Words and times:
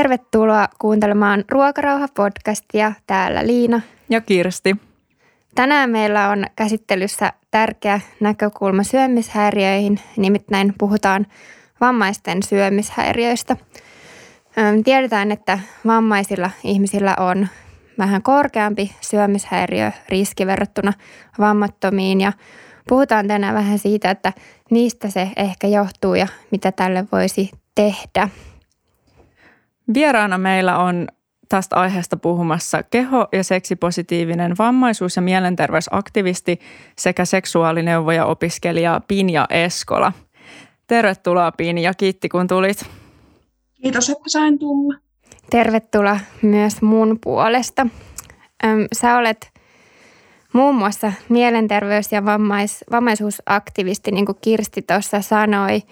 Tervetuloa 0.00 0.68
kuuntelemaan 0.78 1.44
Ruokarauha-podcastia. 1.52 2.92
Täällä 3.06 3.46
Liina 3.46 3.80
ja 4.10 4.20
Kirsti. 4.20 4.76
Tänään 5.54 5.90
meillä 5.90 6.28
on 6.28 6.44
käsittelyssä 6.56 7.32
tärkeä 7.50 8.00
näkökulma 8.20 8.82
syömishäiriöihin, 8.82 10.00
nimittäin 10.16 10.74
puhutaan 10.78 11.26
vammaisten 11.80 12.42
syömishäiriöistä. 12.42 13.56
Tiedetään, 14.84 15.32
että 15.32 15.58
vammaisilla 15.86 16.50
ihmisillä 16.64 17.16
on 17.18 17.48
vähän 17.98 18.22
korkeampi 18.22 18.92
syömishäiriöriski 19.00 20.46
verrattuna 20.46 20.92
vammattomiin 21.38 22.20
ja 22.20 22.32
puhutaan 22.88 23.28
tänään 23.28 23.54
vähän 23.54 23.78
siitä, 23.78 24.10
että 24.10 24.32
mistä 24.70 25.10
se 25.10 25.28
ehkä 25.36 25.66
johtuu 25.66 26.14
ja 26.14 26.26
mitä 26.50 26.72
tälle 26.72 27.04
voisi 27.12 27.50
tehdä. 27.74 28.28
Vieraana 29.94 30.38
meillä 30.38 30.78
on 30.78 31.08
tästä 31.48 31.76
aiheesta 31.76 32.16
puhumassa 32.16 32.82
keho- 32.82 33.28
ja 33.32 33.44
seksipositiivinen 33.44 34.54
vammaisuus- 34.58 35.16
ja 35.16 35.22
mielenterveysaktivisti 35.22 36.60
sekä 36.98 37.24
seksuaalineuvoja 37.24 38.26
opiskelija 38.26 39.00
Pinja 39.08 39.46
Eskola. 39.50 40.12
Tervetuloa 40.86 41.52
Pinja, 41.52 41.94
kiitti 41.94 42.28
kun 42.28 42.46
tulit. 42.46 42.86
Kiitos, 43.82 44.10
että 44.10 44.24
sain 44.26 44.58
tulla. 44.58 44.94
Tervetuloa 45.50 46.20
myös 46.42 46.82
mun 46.82 47.18
puolesta. 47.22 47.86
Sä 48.92 49.18
olet 49.18 49.50
muun 50.52 50.74
muassa 50.74 51.12
mielenterveys- 51.28 52.12
ja 52.12 52.24
vammais, 52.24 52.84
vammaisuusaktivisti, 52.92 54.10
niin 54.10 54.26
kuin 54.26 54.38
Kirsti 54.42 54.82
tuossa 54.82 55.22
sanoi, 55.22 55.82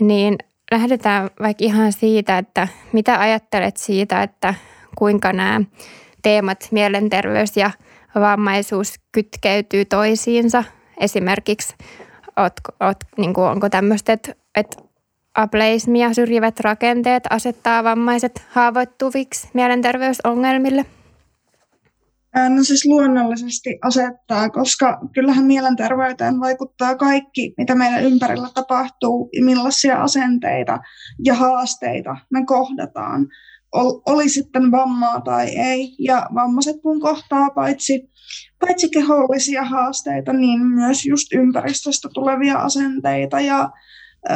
niin 0.00 0.36
lähdetään 0.70 1.30
vaikka 1.40 1.64
ihan 1.64 1.92
siitä, 1.92 2.38
että 2.38 2.68
mitä 2.92 3.20
ajattelet 3.20 3.76
siitä, 3.76 4.22
että 4.22 4.54
kuinka 4.96 5.32
nämä 5.32 5.60
teemat 6.22 6.68
mielenterveys 6.70 7.56
ja 7.56 7.70
vammaisuus 8.14 8.94
kytkeytyy 9.12 9.84
toisiinsa. 9.84 10.64
Esimerkiksi 11.00 11.74
oot, 12.36 12.52
oot, 12.80 12.96
niin 13.16 13.34
kuin 13.34 13.46
onko 13.46 13.68
tämmöistä, 13.68 14.12
että, 14.12 14.34
että 14.54 14.76
ableismi 15.34 16.02
ja 16.02 16.14
syrjivät 16.14 16.60
rakenteet 16.60 17.24
asettaa 17.30 17.84
vammaiset 17.84 18.42
haavoittuviksi 18.50 19.48
mielenterveysongelmille? 19.54 20.86
No 22.36 22.64
siis 22.64 22.86
luonnollisesti 22.86 23.78
asettaa, 23.84 24.50
koska 24.50 24.98
kyllähän 25.14 25.44
mielenterveyteen 25.44 26.40
vaikuttaa 26.40 26.96
kaikki, 26.96 27.54
mitä 27.58 27.74
meidän 27.74 28.04
ympärillä 28.04 28.48
tapahtuu 28.54 29.28
ja 29.32 29.44
millaisia 29.44 30.02
asenteita 30.02 30.78
ja 31.24 31.34
haasteita 31.34 32.16
me 32.30 32.44
kohdataan. 32.46 33.26
Oli 34.06 34.28
sitten 34.28 34.70
vammaa 34.70 35.20
tai 35.20 35.46
ei. 35.46 35.96
Ja 35.98 36.26
vammaiset 36.34 36.76
kun 36.82 37.00
kohtaa 37.00 37.50
paitsi, 37.50 38.10
paitsi 38.60 38.88
kehollisia 38.90 39.64
haasteita, 39.64 40.32
niin 40.32 40.66
myös 40.66 41.06
just 41.06 41.32
ympäristöstä 41.32 42.08
tulevia 42.14 42.58
asenteita 42.58 43.40
ja 43.40 43.70
ö, 44.30 44.34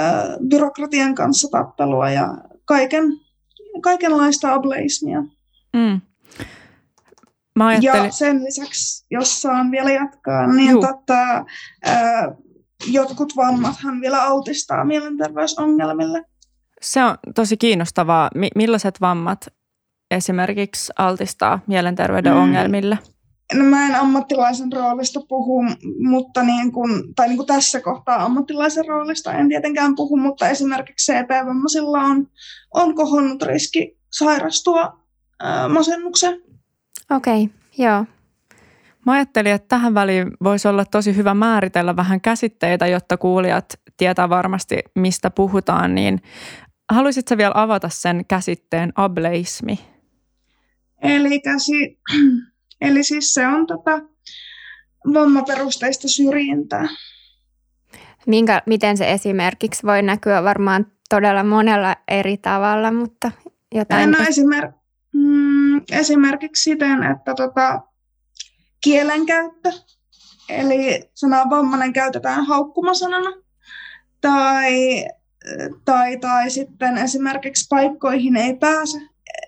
byrokratian 0.49 1.15
kanssa 1.15 1.49
tappelua 1.51 2.11
ja 2.11 2.35
kaiken, 2.65 3.05
kaikenlaista 3.83 4.55
ableismia. 4.55 5.21
Mm. 5.73 6.01
Mä 7.61 7.67
ajattelin... 7.67 8.05
Ja 8.05 8.13
sen 8.13 8.45
lisäksi, 8.45 9.07
jos 9.11 9.43
saan 9.43 9.71
vielä 9.71 9.91
jatkaa, 9.91 10.47
niin 10.47 10.81
tota, 10.81 11.45
ää, 11.85 12.35
jotkut 12.87 13.37
vammathan 13.37 14.01
vielä 14.01 14.23
altistaa 14.23 14.85
mielenterveysongelmille. 14.85 16.23
Se 16.83 17.05
on 17.05 17.17
tosi 17.35 17.57
kiinnostavaa. 17.57 18.31
M- 18.35 18.57
millaiset 18.59 19.01
vammat 19.01 19.47
esimerkiksi 20.11 20.93
altistaa 20.99 21.61
mielenterveyden 21.67 22.33
mm. 22.33 22.39
ongelmille? 22.39 22.99
No 23.55 23.65
mä 23.65 23.87
en 23.87 23.95
ammattilaisen 23.95 24.73
roolista 24.73 25.21
puhu, 25.29 25.65
mutta 25.99 26.43
niin 26.43 26.73
kun, 26.73 27.15
tai 27.17 27.29
niin 27.29 27.37
kuin 27.37 27.47
tässä 27.47 27.81
kohtaa 27.81 28.25
ammattilaisen 28.25 28.85
roolista 28.89 29.33
en 29.33 29.49
tietenkään 29.49 29.95
puhu, 29.95 30.17
mutta 30.17 30.49
esimerkiksi 30.49 31.13
CP-vammaisilla 31.13 31.99
on, 31.99 32.27
on 32.75 32.95
kohonnut 32.95 33.43
riski 33.43 33.99
sairastua 34.13 34.99
ää, 35.41 35.69
masennukseen. 35.69 36.43
Okei, 37.11 37.45
okay, 37.45 37.60
joo. 37.79 38.05
Mä 39.07 39.13
ajattelin, 39.13 39.53
että 39.53 39.69
tähän 39.69 39.95
väliin 39.95 40.31
voisi 40.45 40.69
olla 40.69 40.85
tosi 40.85 41.17
hyvä 41.17 41.35
määritellä 41.35 41.97
vähän 41.97 42.21
käsitteitä, 42.21 42.87
jotta 42.87 43.17
kuulijat 43.17 43.81
tietää 43.97 44.29
varmasti, 44.29 44.79
mistä 44.95 45.31
puhutaan. 45.31 45.95
Niin 45.95 46.23
haluaisitko 46.93 47.37
vielä 47.37 47.53
avata 47.55 47.89
sen 47.89 48.25
käsitteen 48.29 48.93
ableismi? 48.95 49.79
Eli, 51.03 51.41
käsi, 51.41 52.01
eli 52.81 53.05
siis 53.05 53.35
se 53.35 53.47
on 53.47 53.67
tota 53.67 54.01
vammaperusteista 55.15 56.09
syrjintää. 56.09 56.89
Minkä, 58.27 58.63
miten 58.67 58.97
se 58.97 59.13
esimerkiksi 59.13 59.83
voi 59.87 60.03
näkyä 60.03 60.43
varmaan 60.43 60.87
todella 61.09 61.45
monella 61.45 61.97
eri 62.09 62.37
tavalla, 62.37 62.93
mutta 62.93 63.33
jotain... 63.75 64.11
No 64.11 64.19
esimer- 64.19 64.73
mm, 65.13 65.60
esimerkiksi 65.93 66.63
siten, 66.63 67.03
että 67.03 67.35
tota, 67.35 67.81
kielenkäyttö, 68.85 69.73
eli 70.49 71.11
sanaa 71.15 71.51
vammainen 71.51 71.93
käytetään 71.93 72.47
haukkumasanana, 72.47 73.31
tai, 74.21 75.05
tai, 75.85 76.17
tai 76.17 76.51
sitten 76.51 76.99
esimerkiksi 76.99 77.67
paikkoihin 77.71 78.37
ei 78.37 78.57
pääse, 78.57 78.99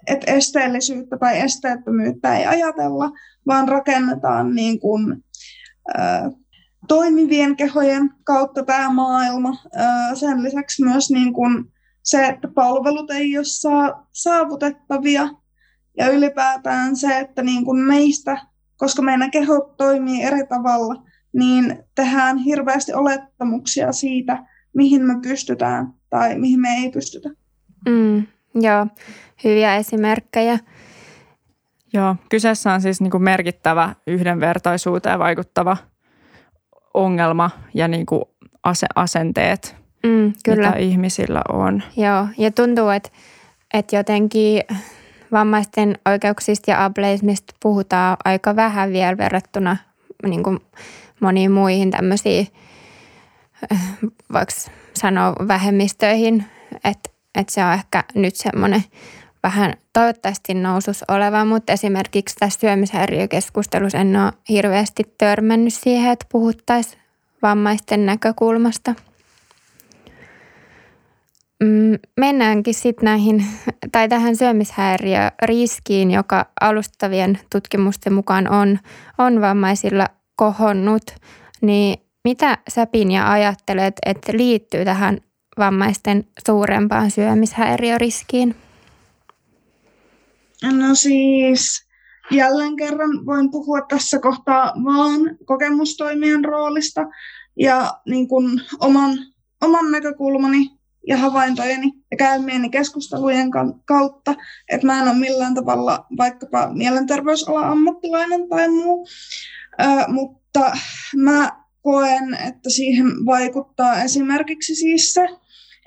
että 0.07 0.33
esteellisyyttä 0.33 1.19
tai 1.19 1.41
esteettömyyttä 1.41 2.37
ei 2.37 2.47
ajatella, 2.47 3.11
vaan 3.47 3.69
rakennetaan 3.69 4.55
niin 4.55 4.81
kuin, 4.81 5.25
ä, 5.99 6.31
toimivien 6.89 7.57
kehojen 7.57 8.11
kautta 8.25 8.63
tämä 8.63 8.91
maailma. 8.91 9.57
Ä, 9.77 10.15
sen 10.15 10.43
lisäksi 10.43 10.85
myös 10.85 11.11
niin 11.11 11.33
kuin 11.33 11.73
se, 12.03 12.27
että 12.27 12.49
palvelut 12.49 13.11
ei 13.11 13.39
ole 13.39 13.45
saa, 13.45 14.09
saavutettavia 14.13 15.29
ja 15.97 16.09
ylipäätään 16.09 16.97
se, 16.97 17.19
että 17.19 17.43
niin 17.43 17.65
kuin 17.65 17.81
meistä, 17.81 18.39
koska 18.77 19.03
meidän 19.03 19.31
keho 19.31 19.75
toimii 19.77 20.23
eri 20.23 20.47
tavalla, 20.47 21.03
niin 21.33 21.85
tehdään 21.95 22.39
hirveästi 22.39 22.93
olettamuksia 22.95 23.93
siitä, 23.93 24.45
mihin 24.75 25.03
me 25.03 25.15
pystytään 25.23 25.93
tai 26.11 26.39
mihin 26.39 26.61
me 26.61 26.69
ei 26.69 26.91
pystytä. 26.91 27.29
Mm, 27.89 28.27
joo, 28.55 28.87
hyviä 29.45 29.77
esimerkkejä. 29.77 30.59
Joo, 31.93 32.17
kyseessä 32.29 32.73
on 32.73 32.81
siis 32.81 33.01
niin 33.01 33.11
kuin 33.11 33.23
merkittävä 33.23 33.95
yhdenvertaisuuteen 34.07 35.19
vaikuttava 35.19 35.77
ongelma 36.95 37.51
ja 37.75 37.89
niin 37.89 38.07
kuin 38.07 38.23
ase- 38.63 38.87
asenteet, 38.95 39.77
mm, 40.03 40.33
kyllä. 40.45 40.67
mitä 40.67 40.79
ihmisillä 40.79 41.43
on. 41.53 41.83
Joo, 41.97 42.27
ja 42.39 42.51
tuntuu, 42.51 42.89
että, 42.89 43.09
että 43.75 43.97
jotenkin 43.97 44.63
vammaisten 45.33 45.99
oikeuksista 46.07 46.71
ja 46.71 46.85
ableismista 46.85 47.55
puhutaan 47.63 48.17
aika 48.25 48.57
vähän 48.57 48.93
vielä 48.93 49.17
verrattuna 49.17 49.77
niin 50.27 50.43
kuin 50.43 50.61
moniin 51.21 51.53
muihin 51.53 51.91
tämmöisiin, 51.91 52.49
vaikka 54.33 54.55
sanoa 54.95 55.35
vähemmistöihin, 55.49 56.45
että, 56.75 57.11
että 57.35 57.53
se 57.53 57.65
on 57.65 57.73
ehkä 57.73 58.05
nyt 58.15 58.37
semmoinen 58.37 58.85
vähän 59.43 59.75
toivottavasti 59.93 60.55
nousus 60.55 61.05
oleva, 61.09 61.45
mutta 61.45 61.73
esimerkiksi 61.73 62.37
tässä 62.39 62.61
syömishäiriökeskustelussa 62.61 63.99
en 63.99 64.17
ole 64.17 64.33
hirveästi 64.49 65.15
törmännyt 65.19 65.75
siihen, 65.75 66.13
että 66.13 66.27
puhuttaisiin 66.33 67.03
vammaisten 67.43 68.07
näkökulmasta– 68.07 68.95
Mm, 71.63 71.99
mennäänkin 72.17 72.75
sitten 72.75 73.05
näihin, 73.05 73.45
tai 73.93 74.09
tähän 74.09 74.37
syömishäiriöriskiin, 74.37 76.11
joka 76.11 76.47
alustavien 76.61 77.39
tutkimusten 77.53 78.13
mukaan 78.13 78.51
on, 78.51 78.79
on 79.19 79.41
vammaisilla 79.41 80.07
kohonnut. 80.37 81.03
Niin 81.61 81.99
mitä 82.25 82.59
sä 82.69 82.87
Pinja 82.87 83.33
ajattelet, 83.33 83.95
että 84.07 84.33
liittyy 84.37 84.85
tähän 84.85 85.19
vammaisten 85.59 86.25
suurempaan 86.47 87.11
syömishäiriöriskiin? 87.11 88.57
No 90.63 90.95
siis 90.95 91.87
jälleen 92.31 92.77
kerran 92.77 93.27
voin 93.27 93.51
puhua 93.51 93.81
tässä 93.81 94.19
kohtaa 94.19 94.73
vaan 94.85 95.37
kokemustoimijan 95.45 96.45
roolista 96.45 97.01
ja 97.59 97.93
niin 98.07 98.29
kuin 98.29 98.61
oman, 98.81 99.19
oman 99.61 99.93
näkökulmani 99.93 100.82
ja 101.09 101.17
havaintojeni 101.17 101.93
ja 102.11 102.17
käymieni 102.17 102.71
keskustelujen 102.71 103.51
kautta, 103.85 104.35
että 104.69 104.87
mä 104.87 105.03
en 105.03 105.09
ole 105.09 105.19
millään 105.19 105.55
tavalla 105.55 106.07
vaikkapa 106.19 106.71
mielenterveysalan 106.73 107.65
ammattilainen 107.65 108.49
tai 108.49 108.69
muu, 108.69 109.07
mutta 110.09 110.77
mä 111.17 111.63
koen, 111.83 112.35
että 112.35 112.71
siihen 112.71 113.07
vaikuttaa 113.07 114.03
esimerkiksi 114.03 114.75
siis 114.75 115.15
se, 115.15 115.29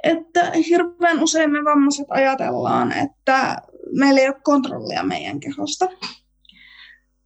että 0.03 0.51
hirveän 0.67 1.23
usein 1.23 1.51
me 1.51 1.63
vammaiset 1.63 2.07
ajatellaan, 2.09 2.91
että 2.91 3.57
meillä 3.99 4.21
ei 4.21 4.27
ole 4.27 4.41
kontrollia 4.43 5.03
meidän 5.03 5.39
kehosta. 5.39 5.87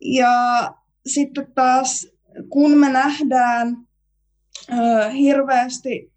Ja 0.01 0.33
sitten 1.05 1.51
taas, 1.55 2.07
kun 2.49 2.77
me 2.77 2.89
nähdään 2.89 3.77
ö, 4.69 5.09
hirveästi 5.09 6.08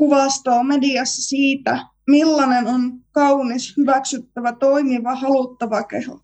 kuvastoa 0.00 0.62
mediassa 0.62 1.22
siitä, 1.22 1.86
millainen 2.06 2.66
on 2.66 3.00
kaunis, 3.12 3.76
hyväksyttävä, 3.76 4.52
toimiva, 4.52 5.14
haluttava 5.14 5.82
keho. 5.82 6.20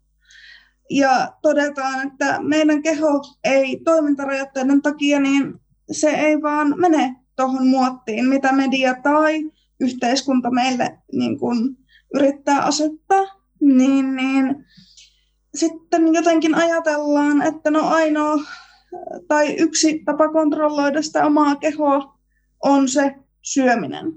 Ja 0.90 1.32
todetaan, 1.42 2.06
että 2.06 2.40
meidän 2.42 2.82
keho 2.82 3.22
ei 3.44 3.80
toimintarajoitteiden 3.84 4.82
takia, 4.82 5.20
niin 5.20 5.54
se 5.90 6.10
ei 6.10 6.42
vaan 6.42 6.74
mene 6.80 7.16
tuohon 7.36 7.66
muottiin, 7.66 8.28
mitä 8.28 8.52
media 8.52 8.94
tai 9.02 9.50
yhteiskunta 9.80 10.50
meille 10.50 10.98
niin 11.12 11.38
kun 11.38 11.76
yrittää 12.14 12.60
asettaa. 12.62 13.24
Niin, 13.60 14.16
niin 14.16 14.64
sitten 15.54 16.14
jotenkin 16.14 16.54
ajatellaan, 16.54 17.42
että 17.42 17.70
no 17.70 17.88
ainoa 17.88 18.36
tai 19.28 19.56
yksi 19.58 20.02
tapa 20.04 20.28
kontrolloida 20.28 21.02
sitä 21.02 21.26
omaa 21.26 21.56
kehoa 21.56 22.18
on 22.64 22.88
se 22.88 23.14
syöminen. 23.46 24.12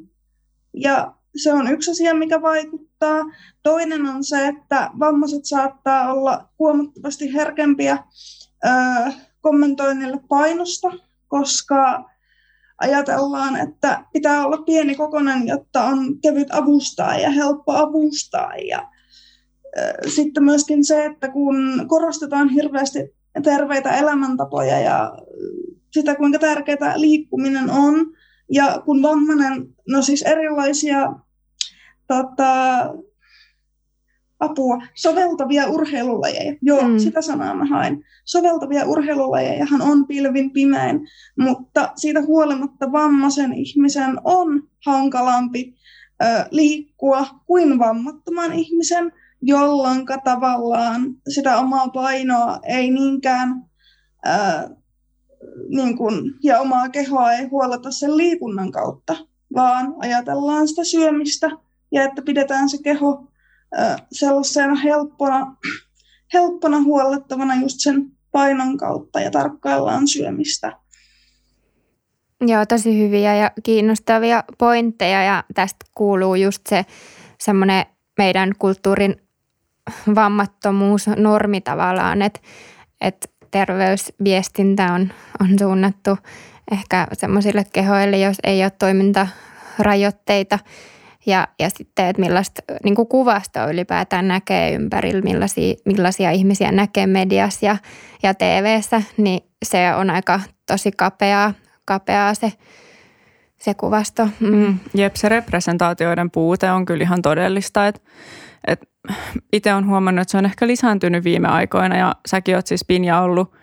Ja 0.73 1.13
se 1.35 1.53
on 1.53 1.71
yksi 1.71 1.91
asia, 1.91 2.13
mikä 2.13 2.41
vaikuttaa. 2.41 3.25
Toinen 3.63 4.05
on 4.05 4.23
se, 4.23 4.47
että 4.47 4.91
vammaiset 4.99 5.45
saattaa 5.45 6.13
olla 6.13 6.49
huomattavasti 6.59 7.33
herkempiä 7.33 7.97
ö, 8.65 8.69
kommentoinnille 9.41 10.19
painosta, 10.29 10.91
koska 11.27 12.09
ajatellaan, 12.77 13.55
että 13.55 14.05
pitää 14.13 14.45
olla 14.45 14.57
pieni 14.57 14.95
kokonen, 14.95 15.47
jotta 15.47 15.83
on 15.83 16.21
kevyt 16.21 16.47
avustaa 16.51 17.17
ja 17.17 17.29
helppo 17.29 17.71
avustaa. 17.71 18.55
Ja 18.55 18.89
sitten 20.15 20.43
myöskin 20.43 20.85
se, 20.85 21.05
että 21.05 21.29
kun 21.29 21.85
korostetaan 21.87 22.49
hirveästi 22.49 22.99
terveitä 23.43 23.97
elämäntapoja 23.97 24.79
ja 24.79 25.17
sitä, 25.91 26.15
kuinka 26.15 26.39
tärkeää 26.39 26.93
liikkuminen 26.99 27.69
on, 27.69 28.13
ja 28.51 28.81
kun 28.85 29.01
vammainen, 29.01 29.67
no 29.89 30.01
siis 30.01 30.21
erilaisia 30.21 31.13
tota, 32.07 32.93
apua, 34.39 34.77
soveltavia 34.95 35.67
urheilulajeja. 35.67 36.55
Joo, 36.61 36.87
mm. 36.87 36.99
sitä 36.99 37.21
sanaa 37.21 37.53
mä 37.53 37.65
hain. 37.65 38.03
Soveltavia 38.25 38.85
urheilulajejahan 38.85 39.81
on 39.81 40.07
pilvin 40.07 40.51
pimein, 40.51 40.99
mutta 41.39 41.91
siitä 41.95 42.21
huolimatta 42.21 42.91
vammaisen 42.91 43.53
ihmisen 43.53 44.17
on 44.23 44.63
hankalampi 44.85 45.73
ö, 46.23 46.25
liikkua 46.51 47.27
kuin 47.45 47.79
vammattoman 47.79 48.53
ihmisen, 48.53 49.11
jolloin 49.41 50.05
tavallaan 50.23 51.01
sitä 51.33 51.57
omaa 51.57 51.87
painoa 51.87 52.59
ei 52.63 52.91
niinkään 52.91 53.65
ö, 54.27 54.29
niin 55.69 55.97
kun, 55.97 56.36
ja 56.44 56.59
omaa 56.59 56.89
kehoa 56.89 57.33
ei 57.33 57.45
huoleta 57.45 57.91
sen 57.91 58.18
liikunnan 58.18 58.71
kautta, 58.71 59.15
vaan 59.56 59.95
ajatellaan 60.00 60.68
sitä 60.68 60.83
syömistä 60.83 61.50
ja 61.91 62.03
että 62.03 62.21
pidetään 62.21 62.69
se 62.69 62.77
keho 62.83 63.27
sellaisena 64.12 64.75
helppona, 64.75 65.56
helppona 66.33 66.81
huollettavana 66.81 67.56
just 67.56 67.75
sen 67.80 68.12
painon 68.31 68.77
kautta 68.77 69.19
ja 69.19 69.31
tarkkaillaan 69.31 70.07
syömistä. 70.07 70.77
Joo, 72.47 72.65
tosi 72.65 73.00
hyviä 73.00 73.35
ja 73.35 73.51
kiinnostavia 73.63 74.44
pointteja 74.57 75.24
ja 75.24 75.44
tästä 75.53 75.85
kuuluu 75.95 76.35
just 76.35 76.62
se 76.68 76.85
semmoinen 77.39 77.85
meidän 78.18 78.51
kulttuurin 78.59 79.15
vammattomuus 80.15 81.07
normi 81.07 81.62
tavallaan, 81.62 82.21
että, 82.21 82.39
että 83.01 83.27
terveysviestintä 83.51 84.93
on, 84.93 85.11
on 85.41 85.59
suunnattu 85.59 86.17
ehkä 86.71 87.07
semmoisille 87.13 87.65
kehoille, 87.73 88.17
jos 88.17 88.37
ei 88.43 88.63
ole 88.63 88.71
toimintarajoitteita 88.79 90.59
ja, 91.25 91.47
ja 91.59 91.69
sitten, 91.69 92.05
että 92.05 92.21
millaista 92.21 92.61
niin 92.83 92.95
kuvasta 92.95 93.65
ylipäätään 93.65 94.27
näkee 94.27 94.73
ympärillä, 94.73 95.21
millaisia, 95.21 95.73
millaisia 95.85 96.31
ihmisiä 96.31 96.71
näkee 96.71 97.07
mediassa 97.07 97.65
ja, 97.65 97.77
ja 98.23 98.33
TVssä, 98.33 99.01
niin 99.17 99.41
se 99.65 99.93
on 99.95 100.09
aika 100.09 100.39
tosi 100.67 100.91
kapeaa, 100.91 101.53
kapeaa 101.85 102.33
se, 102.33 102.53
se 103.57 103.73
kuvasto. 103.73 104.25
Mm. 104.39 104.55
Mm. 104.55 104.79
Jep, 104.93 105.15
se 105.15 105.29
representaatioiden 105.29 106.31
puute 106.31 106.71
on 106.71 106.85
kyllä 106.85 107.03
ihan 107.03 107.21
todellista, 107.21 107.87
että 107.87 108.01
et 108.67 108.88
itse 109.53 109.73
olen 109.73 109.87
huomannut, 109.87 110.21
että 110.21 110.31
se 110.31 110.37
on 110.37 110.45
ehkä 110.45 110.67
lisääntynyt 110.67 111.23
viime 111.23 111.47
aikoina 111.47 111.97
ja 111.97 112.15
säkin 112.27 112.55
oot 112.55 112.67
siis 112.67 112.85
Pinja 112.85 113.19
ollut 113.19 113.53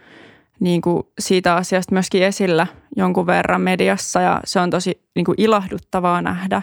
niin 0.60 0.80
kuin 0.80 1.02
siitä 1.18 1.54
asiasta 1.54 1.92
myöskin 1.92 2.22
esillä 2.22 2.66
jonkun 2.96 3.26
verran 3.26 3.60
mediassa 3.60 4.20
ja 4.20 4.40
se 4.44 4.60
on 4.60 4.70
tosi 4.70 5.02
niin 5.14 5.24
kuin 5.24 5.40
ilahduttavaa 5.40 6.22
nähdä, 6.22 6.62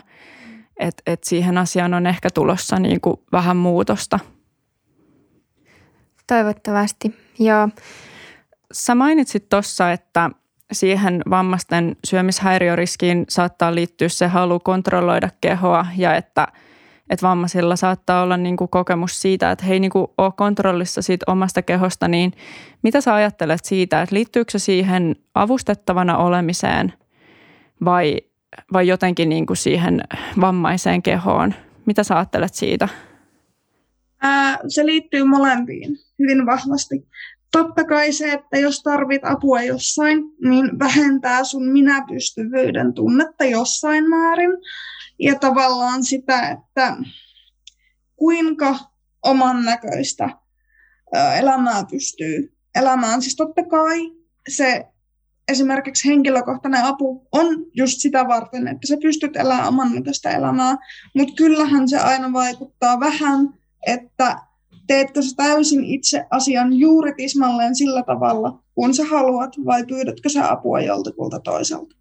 että 0.78 1.04
et 1.06 1.24
siihen 1.24 1.58
asiaan 1.58 1.94
on 1.94 2.08
ehkä 2.08 2.30
tulossa 2.34 2.80
niin 2.80 3.02
kuin 3.02 3.18
vähän 3.32 3.58
muutosta. 3.58 4.20
Toivottavasti, 6.28 7.16
joo. 7.40 7.70
Sä 8.72 8.96
mainitsit 8.96 9.50
tuossa, 9.50 9.92
että 9.92 10.30
siihen 10.72 11.22
vammaisten 11.30 11.96
syömishäiriöriskiin 12.06 13.26
saattaa 13.30 13.76
liittyä 13.76 14.10
se 14.10 14.28
halu 14.28 14.60
kontrolloida 14.60 15.30
kehoa 15.42 15.86
ja 15.98 16.16
että, 16.16 16.48
että 17.10 17.28
vammaisilla 17.28 17.76
saattaa 17.76 18.24
olla 18.24 18.38
niin 18.38 18.58
kuin 18.58 18.70
kokemus 18.70 19.22
siitä, 19.22 19.52
että 19.52 19.66
he 19.66 19.74
ei 19.74 19.80
niin 19.80 19.92
kuin 19.92 20.08
ole 20.18 20.32
kontrollissa 20.38 21.02
siitä 21.02 21.32
omasta 21.32 21.62
kehosta, 21.62 22.08
niin 22.08 22.34
mitä 22.82 23.02
sä 23.02 23.14
ajattelet 23.14 23.66
siitä, 23.66 24.02
että 24.02 24.16
liittyykö 24.16 24.52
se 24.52 24.60
siihen 24.60 25.16
avustettavana 25.36 26.18
olemiseen 26.18 26.94
vai 27.86 28.18
vai 28.74 28.88
jotenkin 28.88 29.30
niin 29.30 29.46
kuin 29.46 29.58
siihen 29.58 30.02
vammaiseen 30.42 31.02
kehoon? 31.02 31.54
Mitä 31.86 32.04
sä 32.04 32.16
ajattelet 32.16 32.54
siitä? 32.54 32.88
Ää, 34.22 34.58
se 34.68 34.86
liittyy 34.86 35.24
molempiin 35.24 35.98
hyvin 36.20 36.46
vahvasti. 36.46 37.08
Totta 37.52 37.84
kai 37.84 38.12
se, 38.12 38.32
että 38.32 38.58
jos 38.58 38.84
tarvit 38.84 39.22
apua 39.26 39.62
jossain, 39.62 40.24
niin 40.44 40.80
vähentää 40.80 41.44
sun 41.44 41.64
minäpystyvyyden 41.64 42.94
tunnetta 42.94 43.46
jossain 43.46 44.10
määrin. 44.10 44.52
Ja 45.20 45.40
tavallaan 45.40 46.04
sitä, 46.04 46.50
että 46.50 46.98
kuinka 48.16 48.76
oman 49.24 49.66
näköistä 49.66 50.30
elämää 51.38 51.84
pystyy 51.92 52.58
elämään. 52.76 53.22
Siis 53.22 53.36
totta 53.36 53.64
kai 53.64 54.12
se 54.50 54.88
esimerkiksi 55.48 56.10
henkilökohtainen 56.10 56.84
apu 56.84 57.28
on 57.32 57.46
just 57.74 58.00
sitä 58.00 58.28
varten, 58.28 58.68
että 58.68 58.88
sä 58.88 58.98
pystyt 59.02 59.36
elämään 59.36 59.68
oman 59.68 59.96
näköistä 59.96 60.32
elämää, 60.32 60.78
mutta 61.16 61.34
kyllähän 61.38 61.90
se 61.90 62.00
aina 62.00 62.34
vaikuttaa 62.34 63.00
vähän, 63.00 63.54
että 63.88 64.38
teetkö 64.88 65.22
sä 65.22 65.36
täysin 65.36 65.86
itse 65.86 66.26
asian 66.30 66.74
juuri 66.74 67.14
tismalleen 67.18 67.76
sillä 67.76 68.04
tavalla, 68.04 68.64
kun 68.76 68.94
sä 68.94 69.06
haluat, 69.06 69.54
vai 69.66 69.86
pyydätkö 69.86 70.30
sä 70.30 70.52
apua 70.52 70.82
joltakulta 70.82 71.40
toiselta. 71.40 71.96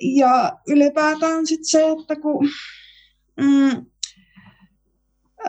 Ja 0.00 0.52
ylipäätään 0.68 1.46
sitten 1.46 1.64
se, 1.64 1.88
että 2.00 2.16
kun 2.16 2.48
mm, 3.40 3.86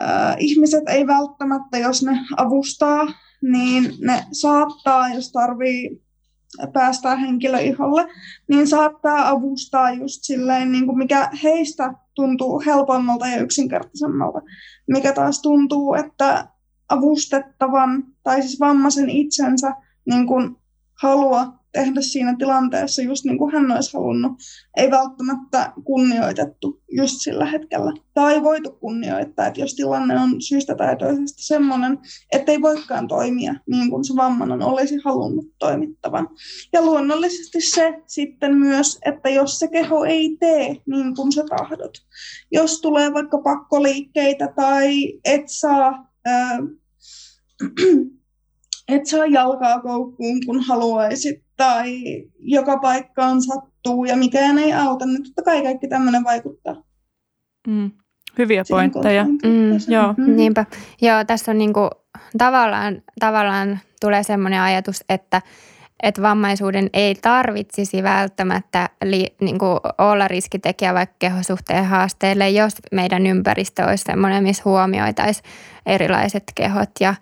äh, 0.00 0.36
ihmiset 0.38 0.88
ei 0.88 1.06
välttämättä, 1.06 1.78
jos 1.78 2.02
ne 2.02 2.20
avustaa, 2.36 3.06
niin 3.42 3.94
ne 4.00 4.24
saattaa, 4.32 5.14
jos 5.14 5.32
tarvii 5.32 6.02
päästää 6.72 7.16
henkilö 7.16 7.58
iholle, 7.58 8.08
niin 8.48 8.66
saattaa 8.68 9.28
avustaa 9.28 9.90
just 9.90 10.18
silleen, 10.22 10.72
niin 10.72 10.86
kuin 10.86 10.98
mikä 10.98 11.30
heistä 11.42 11.94
tuntuu 12.14 12.62
helpommalta 12.66 13.26
ja 13.26 13.40
yksinkertaisemmalta, 13.40 14.40
mikä 14.88 15.12
taas 15.12 15.42
tuntuu, 15.42 15.94
että 15.94 16.48
avustettavan 16.88 18.04
tai 18.22 18.42
siis 18.42 18.60
vammaisen 18.60 19.10
itsensä 19.10 19.74
niin 20.04 20.26
kuin 20.26 20.56
halua 21.02 21.59
tehdä 21.72 22.00
siinä 22.00 22.36
tilanteessa 22.38 23.02
just 23.02 23.24
niin 23.24 23.38
kuin 23.38 23.52
hän 23.52 23.70
olisi 23.70 23.92
halunnut, 23.94 24.32
ei 24.76 24.90
välttämättä 24.90 25.72
kunnioitettu 25.84 26.82
just 26.92 27.14
sillä 27.18 27.46
hetkellä. 27.46 27.92
Tai 28.14 28.42
voitu 28.42 28.72
kunnioittaa, 28.72 29.46
että 29.46 29.60
jos 29.60 29.74
tilanne 29.74 30.20
on 30.20 30.42
syystä 30.42 30.74
tai 30.74 30.96
toisesta 30.96 31.42
semmoinen, 31.42 31.98
että 32.32 32.52
ei 32.52 32.62
voikaan 32.62 33.08
toimia 33.08 33.54
niin 33.66 33.90
kuin 33.90 34.04
se 34.04 34.16
vammainen 34.16 34.62
olisi 34.62 34.96
halunnut 35.04 35.46
toimittavan. 35.58 36.28
Ja 36.72 36.82
luonnollisesti 36.82 37.60
se 37.60 38.02
sitten 38.06 38.56
myös, 38.56 38.98
että 39.04 39.28
jos 39.28 39.58
se 39.58 39.68
keho 39.68 40.04
ei 40.04 40.36
tee 40.40 40.76
niin 40.86 41.14
kuin 41.16 41.32
sä 41.32 41.44
tahdot, 41.48 41.92
jos 42.52 42.80
tulee 42.80 43.12
vaikka 43.12 43.38
pakkoliikkeitä 43.38 44.52
tai 44.56 45.20
et 45.24 45.44
saa... 45.46 46.10
Ää, 46.24 46.58
et 48.88 49.06
saa 49.06 49.26
jalkaa 49.26 49.80
koukkuun, 49.80 50.40
kun 50.46 50.60
haluaisit, 50.60 51.44
tai 51.60 52.02
joka 52.38 52.78
paikkaan 52.78 53.42
sattuu 53.42 54.04
ja 54.04 54.16
mikään 54.16 54.58
ei 54.58 54.72
auta, 54.72 55.06
niin 55.06 55.22
totta 55.22 55.42
kai 55.42 55.62
kaikki 55.62 55.88
tämmöinen 55.88 56.24
vaikuttaa. 56.24 56.82
Mm. 57.66 57.90
Hyviä 58.38 58.64
pointteja. 58.70 59.24
Mm, 59.24 59.72
joo. 59.88 60.14
Mm. 60.16 60.36
Niinpä. 60.36 60.66
Joo, 61.02 61.24
tässä 61.24 61.50
on 61.50 61.58
niinku, 61.58 61.90
tavallaan, 62.38 63.02
tavallaan 63.20 63.80
tulee 64.00 64.22
semmoinen 64.22 64.60
ajatus, 64.60 65.04
että 65.08 65.42
että 66.02 66.22
vammaisuuden 66.22 66.90
ei 66.92 67.14
tarvitsisi 67.14 68.02
välttämättä 68.02 68.88
li, 69.04 69.26
niin 69.40 69.58
kuin 69.58 69.78
olla 69.98 70.28
riskitekijä 70.28 70.94
vaikka 70.94 71.16
kehosuhteen 71.18 71.84
haasteille, 71.84 72.50
jos 72.50 72.72
meidän 72.92 73.26
ympäristö 73.26 73.86
olisi 73.86 74.04
sellainen, 74.04 74.42
missä 74.42 74.62
huomioitaisiin 74.64 75.44
erilaiset 75.86 76.44
kehot 76.54 76.90
ja 77.00 77.14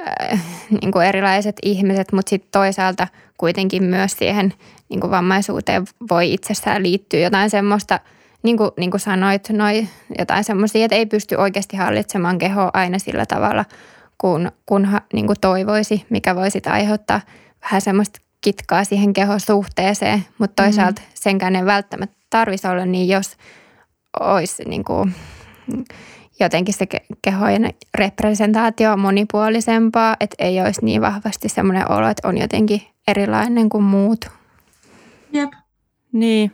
äh, 0.00 0.40
niin 0.80 0.92
kuin 0.92 1.06
erilaiset 1.06 1.56
ihmiset, 1.62 2.12
mutta 2.12 2.30
sitten 2.30 2.50
toisaalta 2.52 3.08
kuitenkin 3.38 3.84
myös 3.84 4.12
siihen 4.12 4.54
niin 4.88 5.00
kuin 5.00 5.10
vammaisuuteen 5.10 5.84
voi 6.10 6.34
itsessään 6.34 6.82
liittyä 6.82 7.20
jotain 7.20 7.50
semmoista, 7.50 8.00
niin 8.42 8.56
kuin, 8.56 8.70
niin 8.76 8.90
kuin 8.90 9.00
sanoit, 9.00 9.48
noi, 9.48 9.88
jotain 10.18 10.44
semmoisia, 10.44 10.84
että 10.84 10.96
ei 10.96 11.06
pysty 11.06 11.34
oikeasti 11.34 11.76
hallitsemaan 11.76 12.38
kehoa 12.38 12.70
aina 12.74 12.98
sillä 12.98 13.26
tavalla, 13.26 13.64
kun, 14.18 14.52
kun 14.66 14.88
niin 15.12 15.26
kuin 15.26 15.40
toivoisi, 15.40 16.06
mikä 16.10 16.36
voisi 16.36 16.62
aiheuttaa– 16.66 17.20
vähän 17.62 17.80
semmoista 17.80 18.20
kitkaa 18.40 18.84
siihen 18.84 19.12
kehosuhteeseen, 19.12 20.24
mutta 20.38 20.62
toisaalta 20.62 21.02
mm. 21.02 21.08
senkään 21.14 21.56
ei 21.56 21.64
välttämättä 21.64 22.16
tarvitsisi 22.30 22.68
olla 22.68 22.86
niin, 22.86 23.08
jos 23.08 23.36
olisi 24.20 24.64
niin 24.64 24.84
kuin 24.84 25.14
jotenkin 26.40 26.74
se 26.74 26.86
kehojen 27.22 27.74
representaatio 27.94 28.96
monipuolisempaa, 28.96 30.16
että 30.20 30.36
ei 30.38 30.60
olisi 30.60 30.84
niin 30.84 31.00
vahvasti 31.00 31.48
semmoinen 31.48 31.90
olo, 31.90 32.08
että 32.08 32.28
on 32.28 32.38
jotenkin 32.38 32.82
erilainen 33.08 33.68
kuin 33.68 33.84
muut. 33.84 34.24
Jep. 35.32 35.52
Niin. 36.12 36.52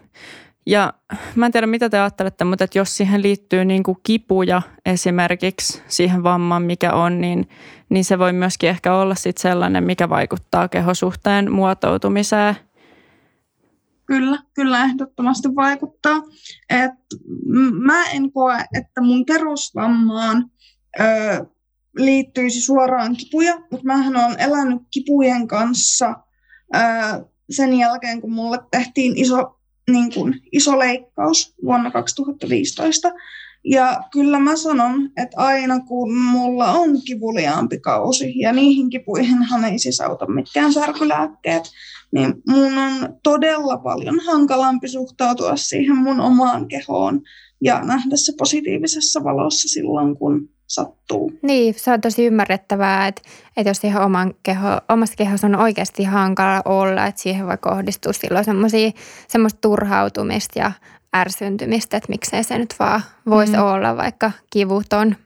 Ja 0.67 0.93
mä 1.35 1.47
en 1.47 1.53
tiedä, 1.53 1.67
mitä 1.67 1.91
te 1.91 1.99
ajattelette, 1.99 2.45
mutta 2.45 2.65
että 2.65 2.79
jos 2.79 2.97
siihen 2.97 3.23
liittyy 3.23 3.65
niin 3.65 3.83
kuin 3.83 3.99
kipuja 4.03 4.63
esimerkiksi 4.87 5.83
siihen 5.89 6.23
vammaan, 6.23 6.63
mikä 6.63 6.93
on, 6.93 7.21
niin, 7.21 7.49
niin 7.89 8.05
se 8.05 8.19
voi 8.19 8.33
myöskin 8.33 8.71
ehkä 8.71 8.95
olla 8.95 9.15
sit 9.15 9.39
sellainen, 9.39 9.85
mikä 9.85 10.09
vaikuttaa 10.09 10.69
kehosuhteen 10.69 11.53
muotoutumiseen. 11.53 12.57
Kyllä, 14.07 14.39
kyllä 14.55 14.85
ehdottomasti 14.85 15.49
vaikuttaa. 15.55 16.23
Et 16.71 16.95
mä 17.85 18.05
en 18.05 18.33
koe, 18.33 18.65
että 18.79 19.01
mun 19.01 19.25
perusvammaan 19.25 20.51
ö, 21.01 21.05
liittyisi 21.97 22.61
suoraan 22.61 23.17
kipuja, 23.17 23.55
mutta 23.71 23.87
mähän 23.87 24.17
olen 24.17 24.41
elänyt 24.41 24.83
kipujen 24.91 25.49
kanssa 25.49 26.15
ö, 26.77 26.79
sen 27.51 27.75
jälkeen, 27.75 28.21
kun 28.21 28.33
mulle 28.33 28.59
tehtiin 28.71 29.19
iso 29.19 29.61
niin 29.91 30.15
kuin 30.15 30.41
iso 30.53 30.79
leikkaus 30.79 31.55
vuonna 31.65 31.91
2015. 31.91 33.13
Ja 33.65 34.01
kyllä 34.13 34.39
mä 34.39 34.57
sanon, 34.57 35.11
että 35.17 35.37
aina 35.37 35.81
kun 35.81 36.17
mulla 36.17 36.73
on 36.73 36.91
kivuliaampi 37.07 37.81
kausi, 37.81 38.39
ja 38.39 38.53
niihin 38.53 38.91
kipuihinhan 38.91 39.65
ei 39.65 39.79
sisältä 39.79 40.27
mitkään 40.27 40.73
särkylääkkeet, 40.73 41.65
niin 42.13 42.35
mun 42.49 42.79
on 42.79 43.17
todella 43.23 43.77
paljon 43.77 44.21
hankalampi 44.27 44.89
suhtautua 44.89 45.57
siihen 45.57 45.97
mun 45.97 46.21
omaan 46.21 46.69
kehoon 46.69 47.23
ja 47.61 47.81
nähdä 47.85 48.17
se 48.17 48.33
positiivisessa 48.39 49.25
valossa 49.25 49.69
silloin, 49.69 50.17
kun 50.17 50.49
sattuu. 50.67 51.33
Niin, 51.43 51.75
se 51.75 51.93
on 51.93 52.01
tosi 52.01 52.27
ymmärrettävää, 52.27 53.07
että, 53.07 53.23
että 53.57 53.71
jos 53.71 53.77
siihen 53.77 54.01
oman 54.01 54.35
keho, 54.43 54.69
omassa 54.89 55.15
kehossa 55.17 55.47
on 55.47 55.57
oikeasti 55.57 56.05
hankala 56.05 56.63
olla, 56.65 57.07
että 57.07 57.21
siihen 57.21 57.47
voi 57.47 57.59
kohdistua 57.61 58.13
silloin 58.13 58.45
semmoista 59.29 59.61
turhautumista 59.61 60.59
ja 60.59 60.73
ärsyntymistä, 61.17 61.97
että 61.97 62.09
miksei 62.09 62.45
se 62.45 62.59
nyt 62.59 62.75
vaan 62.79 63.01
voisi 63.27 63.57
mm. 63.57 63.63
olla 63.63 63.97
vaikka 63.97 64.31
kivuton. 64.51 65.17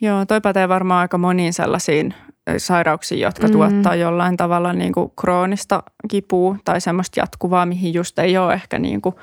Joo, 0.00 0.26
toi 0.26 0.40
pätee 0.40 0.68
varmaan 0.68 1.00
aika 1.00 1.18
moniin 1.18 1.52
sellaisiin 1.52 2.14
sairauksiin, 2.58 3.20
jotka 3.20 3.46
mm. 3.46 3.52
tuottaa 3.52 3.94
jollain 3.94 4.36
tavalla 4.36 4.72
niin 4.72 4.92
kuin 4.92 5.12
kroonista 5.20 5.82
kipua 6.08 6.56
tai 6.64 6.80
semmoista 6.80 7.20
jatkuvaa, 7.20 7.66
mihin 7.66 7.94
just 7.94 8.18
ei 8.18 8.38
ole 8.38 8.54
ehkä 8.54 8.78
niin 8.78 9.02
kuin 9.02 9.14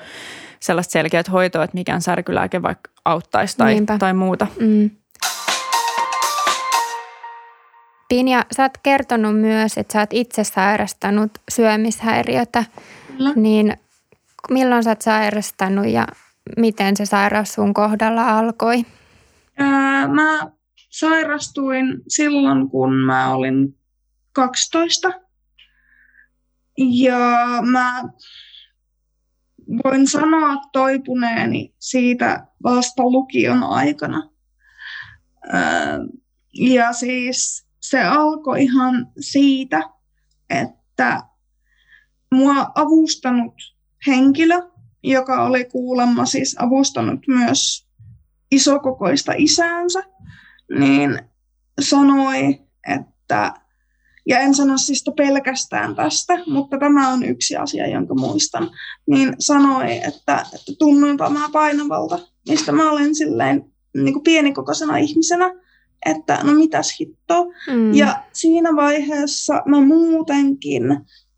sellaista 0.60 0.92
selkeät 0.92 1.32
hoitoa, 1.32 1.64
että 1.64 1.78
mikään 1.78 2.02
särkylääke 2.02 2.62
vaikka 2.62 2.92
auttaisi 3.06 3.58
tai, 3.58 3.78
tai 4.00 4.14
muuta. 4.14 4.48
Mm. 4.60 4.90
Pinja, 8.10 8.46
sä 8.56 8.64
oot 8.64 8.78
kertonut 8.84 9.40
myös, 9.40 9.78
että 9.78 9.94
sä 9.94 10.00
oot 10.00 10.14
itse 10.14 10.44
sairastanut 10.44 11.32
syömishäiriötä. 11.52 12.64
Kyllä. 13.18 13.34
Niin 13.36 13.78
milloin 14.52 14.84
sä 14.84 14.90
oot 14.90 15.02
sairastanut 15.02 15.88
ja 15.88 16.08
miten 16.58 16.98
se 16.98 17.06
sairaus 17.06 17.54
sun 17.54 17.74
kohdalla 17.74 18.38
alkoi? 18.40 18.86
Ää, 19.58 20.08
mä 20.08 20.40
sairastuin 20.90 21.86
silloin, 22.08 22.70
kun 22.70 22.94
mä 22.94 23.34
olin 23.34 23.80
12. 24.34 25.12
Ja 26.78 27.20
mä 27.72 28.04
voin 29.84 30.08
sanoa 30.08 30.56
toipuneeni 30.74 31.76
siitä 31.80 32.48
vasta 32.64 33.04
lukion 33.04 33.64
aikana. 33.64 34.30
Ja 36.54 36.94
siis 36.94 37.68
se 37.82 38.02
alkoi 38.02 38.64
ihan 38.64 39.08
siitä, 39.20 39.82
että 40.50 41.22
mua 42.32 42.72
avustanut 42.76 43.54
henkilö, 44.08 44.62
joka 45.04 45.44
oli 45.44 45.66
kuulemma 45.66 46.26
siis 46.26 46.56
avustanut 46.60 47.20
myös 47.28 47.88
isokokoista 48.52 49.34
isäänsä, 49.38 50.04
niin 50.80 51.20
sanoi, 51.82 52.60
että, 52.98 53.54
ja 54.28 54.40
en 54.40 54.56
sano 54.56 54.78
siis 54.78 55.04
pelkästään 55.18 55.96
tästä, 55.96 56.34
mutta 56.48 56.78
tämä 56.78 57.10
on 57.10 57.24
yksi 57.24 57.56
asia, 57.56 57.88
jonka 57.88 58.16
muistan, 58.16 58.70
niin 59.08 59.36
sanoi, 59.40 59.98
että, 59.98 60.46
että 60.54 60.72
tunnunpa 60.80 61.30
mä 61.30 61.50
painavalta, 61.52 62.20
mistä 62.50 62.72
mä 62.72 62.92
olen 62.92 63.16
silleen 63.16 63.74
niin 63.94 64.14
kuin 64.14 64.24
pienikokoisena 64.24 64.98
ihmisenä, 64.98 65.54
että 66.06 66.40
no 66.44 66.54
mitäs 66.54 67.00
hitto. 67.00 67.46
Mm. 67.74 67.94
Ja 67.94 68.24
siinä 68.34 68.76
vaiheessa 68.76 69.62
mä 69.66 69.82
muutenkin 69.82 70.84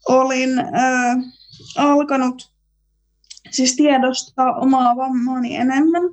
olin 0.09 0.59
äh, 0.59 1.17
alkanut 1.77 2.54
siis 3.51 3.75
tiedostaa 3.75 4.59
omaa 4.59 4.95
vammaani 4.95 5.55
enemmän. 5.55 6.03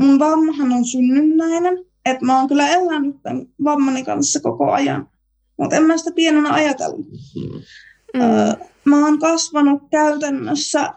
Mun 0.00 0.18
vammahan 0.18 0.72
on 0.72 0.84
synnynnäinen, 0.84 1.84
että 2.04 2.24
mä 2.24 2.38
oon 2.38 2.48
kyllä 2.48 2.68
elänyt 2.68 3.22
tämän 3.22 3.46
vammani 3.64 4.04
kanssa 4.04 4.40
koko 4.40 4.72
ajan, 4.72 5.08
mutta 5.58 5.76
en 5.76 5.82
mä 5.82 5.96
sitä 5.96 6.10
pienenä 6.14 6.52
ajatellut. 6.52 7.06
Mm. 8.14 8.20
Öö, 8.20 8.66
mä 8.84 9.06
oon 9.06 9.18
kasvanut 9.18 9.82
käytännössä 9.90 10.94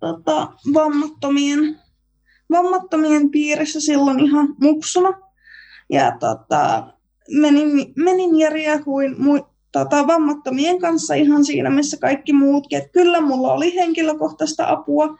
tota, 0.00 0.52
vammattomien, 0.74 1.80
vammattomien 2.50 3.30
piirissä 3.30 3.80
silloin 3.80 4.20
ihan 4.20 4.54
mupsuna. 4.60 5.12
Ja 5.90 6.16
tota, 6.20 6.92
menin, 7.40 7.92
menin 7.96 8.38
ja 8.38 8.50
riehuin 8.50 9.22
mu, 9.22 9.44
tota, 9.78 10.06
vammattomien 10.06 10.78
kanssa 10.78 11.14
ihan 11.14 11.44
siinä, 11.44 11.70
missä 11.70 11.96
kaikki 12.00 12.32
muutkin. 12.32 12.78
Et 12.78 12.92
kyllä 12.92 13.20
mulla 13.20 13.52
oli 13.52 13.74
henkilökohtaista 13.74 14.68
apua, 14.68 15.18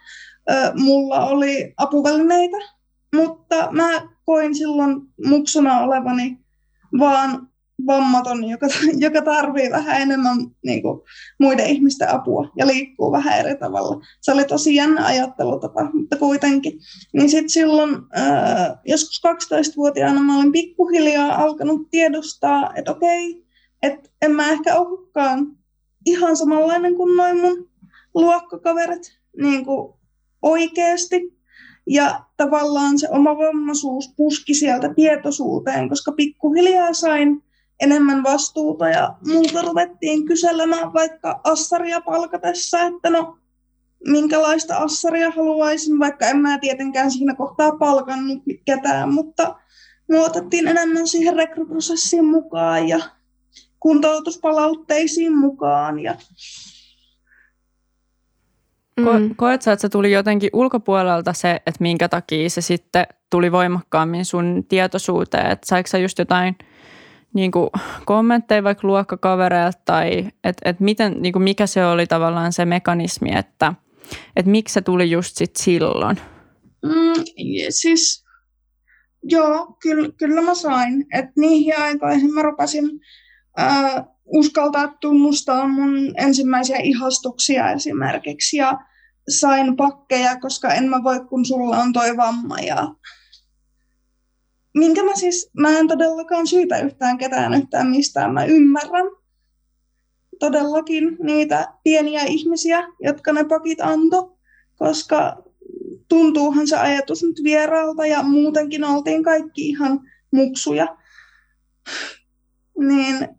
mulla 0.75 1.27
oli 1.27 1.75
apuvälineitä, 1.77 2.57
mutta 3.15 3.69
mä 3.71 4.09
koin 4.25 4.55
silloin 4.55 5.01
muksuna 5.27 5.81
olevani 5.81 6.39
vaan 6.99 7.49
vammaton, 7.87 8.45
joka, 8.45 8.67
joka 9.07 9.23
tarvii 9.23 9.71
vähän 9.71 10.03
enemmän 10.03 10.37
niin 10.65 10.83
kuin, 10.83 11.01
muiden 11.41 11.67
ihmisten 11.67 12.11
apua 12.11 12.53
ja 12.57 12.67
liikkuu 12.67 13.13
vähän 13.13 13.39
eri 13.39 13.57
tavalla. 13.57 14.05
Se 14.21 14.33
oli 14.33 14.45
tosi 14.45 14.75
jännä 14.75 15.07
ajattelutapa, 15.07 15.91
mutta 15.93 16.17
kuitenkin. 16.17 16.81
Niin 17.13 17.31
sitten 17.31 17.51
silloin 17.51 17.97
ää, 18.13 18.81
joskus 18.85 19.23
12-vuotiaana 19.27 20.21
mä 20.21 20.39
olin 20.39 20.53
pikkuhiljaa 20.53 21.43
alkanut 21.43 21.91
tiedostaa, 21.91 22.73
että 22.75 22.91
okei, 22.91 23.48
että 23.83 24.11
en 24.23 24.31
mä 24.31 24.51
ehkä 24.51 24.77
olekaan 24.77 25.57
ihan 26.07 26.37
samanlainen 26.37 26.95
kuin 26.95 27.17
noin 27.17 27.41
mun 27.41 27.71
luokkakaverit 28.15 29.19
niin 29.37 29.65
kuin 29.65 29.95
oikeasti. 30.43 31.39
Ja 31.87 32.25
tavallaan 32.37 32.99
se 32.99 33.09
oma 33.11 33.39
vammaisuus 33.39 34.15
puski 34.17 34.55
sieltä 34.55 34.95
tietoisuuteen, 34.95 35.89
koska 35.89 36.13
pikkuhiljaa 36.13 36.93
sain 36.93 37.43
enemmän 37.81 38.23
vastuuta 38.23 38.89
ja 38.89 39.15
multa 39.27 39.63
ruvettiin 39.63 40.27
kyselemään 40.27 40.93
vaikka 40.93 41.41
assaria 41.45 42.01
palkatessa, 42.01 42.81
että 42.81 43.11
no 43.11 43.39
minkälaista 44.07 44.77
assaria 44.77 45.31
haluaisin, 45.31 45.99
vaikka 45.99 46.27
en 46.27 46.39
mä 46.39 46.59
tietenkään 46.59 47.11
siinä 47.11 47.35
kohtaa 47.35 47.77
palkannut 47.77 48.43
ketään, 48.65 49.15
mutta 49.15 49.59
me 50.09 50.21
otettiin 50.21 50.69
enemmän 50.69 51.07
siihen 51.07 51.37
rekryprosessiin 51.37 52.25
mukaan 52.25 52.89
ja 52.89 52.99
kuntoutuspalautteisiin 53.81 55.39
mukaan. 55.39 55.99
Ja... 55.99 56.17
Mm. 58.97 59.35
Koet 59.37 59.63
sä, 59.63 59.73
että 59.73 59.81
se 59.81 59.89
tuli 59.89 60.13
jotenkin 60.13 60.51
ulkopuolelta 60.53 61.33
se, 61.33 61.51
että 61.51 61.81
minkä 61.81 62.09
takia 62.09 62.51
se 62.51 62.61
sitten 62.61 63.07
tuli 63.31 63.53
voimakkaammin 63.53 64.25
sun 64.25 64.65
tietoisuuteen? 64.69 65.51
Että 65.51 65.67
saiko 65.67 65.87
sä 65.87 65.99
just 65.99 66.19
jotain 66.19 66.57
niin 67.35 67.51
kuin 67.51 67.71
kommentteja 68.05 68.65
vaikka 68.65 68.89
luokkakavereilta 68.89 69.79
tai 69.85 70.29
että 70.45 70.71
et 70.71 70.81
miten, 70.81 71.23
niin 71.23 71.33
kuin 71.33 71.43
mikä 71.43 71.67
se 71.67 71.87
oli 71.87 72.07
tavallaan 72.07 72.53
se 72.53 72.65
mekanismi, 72.65 73.37
että 73.37 73.75
et 74.37 74.47
miksi 74.47 74.73
se 74.73 74.81
tuli 74.81 75.11
just 75.11 75.37
sit 75.37 75.57
silloin? 75.57 76.17
Mm, 76.83 77.25
siis 77.69 78.25
joo, 79.23 79.77
kyllä, 79.83 80.09
kyllä 80.19 80.43
mä 80.43 80.55
sain. 80.55 81.07
Että 81.13 81.33
niihin 81.37 81.79
aikoihin 81.79 82.35
mä 82.35 82.43
rupesin 82.43 83.01
uskaltaa 84.27 84.89
tunnustaa 85.01 85.69
mun 85.69 86.15
ensimmäisiä 86.17 86.77
ihastuksia 86.77 87.73
esimerkiksi 87.73 88.57
ja 88.57 88.79
sain 89.29 89.77
pakkeja, 89.77 90.41
koska 90.41 90.75
en 90.75 90.89
mä 90.89 91.03
voi, 91.03 91.21
kun 91.21 91.45
sulla 91.45 91.77
on 91.77 91.93
toi 91.93 92.17
vamma 92.17 92.59
ja 92.59 92.95
minkä 94.75 95.05
mä 95.05 95.15
siis, 95.15 95.51
mä 95.61 95.79
en 95.79 95.89
todellakaan 95.89 96.47
syytä 96.47 96.79
yhtään 96.79 97.19
ketään 97.19 97.55
yhtään 97.55 97.87
mistään, 97.87 98.35
mä 98.35 98.45
ymmärrän 98.45 99.07
todellakin 100.41 101.17
niitä 101.23 101.73
pieniä 101.85 102.23
ihmisiä, 102.23 102.89
jotka 103.01 103.33
ne 103.33 103.45
pakit 103.45 103.81
anto, 103.81 104.39
koska 104.77 105.43
tuntuuhan 106.09 106.69
se 106.69 106.77
ajatus 106.77 107.23
nyt 107.23 107.37
vieraalta 107.45 108.07
ja 108.07 108.23
muutenkin 108.23 108.85
oltiin 108.85 109.23
kaikki 109.23 109.69
ihan 109.69 110.01
muksuja. 110.33 110.97
Niin 112.79 113.38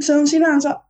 se 0.00 0.16
on 0.16 0.28
sinänsä 0.28 0.80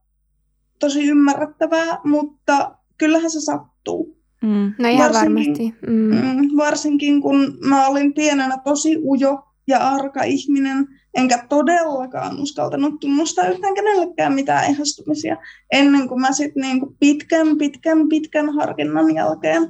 tosi 0.79 1.09
ymmärrettävää, 1.09 1.99
mutta 2.05 2.75
kyllähän 2.99 3.31
se 3.31 3.41
sattuu. 3.41 4.19
Mm. 4.43 4.73
No 4.79 4.88
ihan 4.88 5.15
varsinkin, 5.15 5.35
varmasti. 5.35 5.75
Mm. 5.87 6.15
Mm, 6.15 6.57
varsinkin 6.57 7.23
kun 7.23 7.59
mä 7.65 7.87
olin 7.87 8.15
pienenä 8.15 8.59
tosi 8.65 8.97
ujo 9.05 9.49
ja 9.67 9.88
arka 9.88 10.23
ihminen, 10.23 10.88
enkä 11.15 11.47
todellakaan 11.49 12.41
uskaltanut 12.41 13.00
tunnustaa 13.00 13.49
yhtään 13.49 13.75
kenellekään 13.75 14.35
mitään 14.35 14.71
ihastumisia, 14.71 15.37
ennen 15.73 16.09
kuin 16.09 16.21
mä 16.21 16.33
sitten 16.33 16.61
niinku 16.61 16.97
pitkän, 17.00 17.59
pitkän, 17.59 18.09
pitkän 18.09 18.55
harkinnan 18.55 19.15
jälkeen 19.15 19.62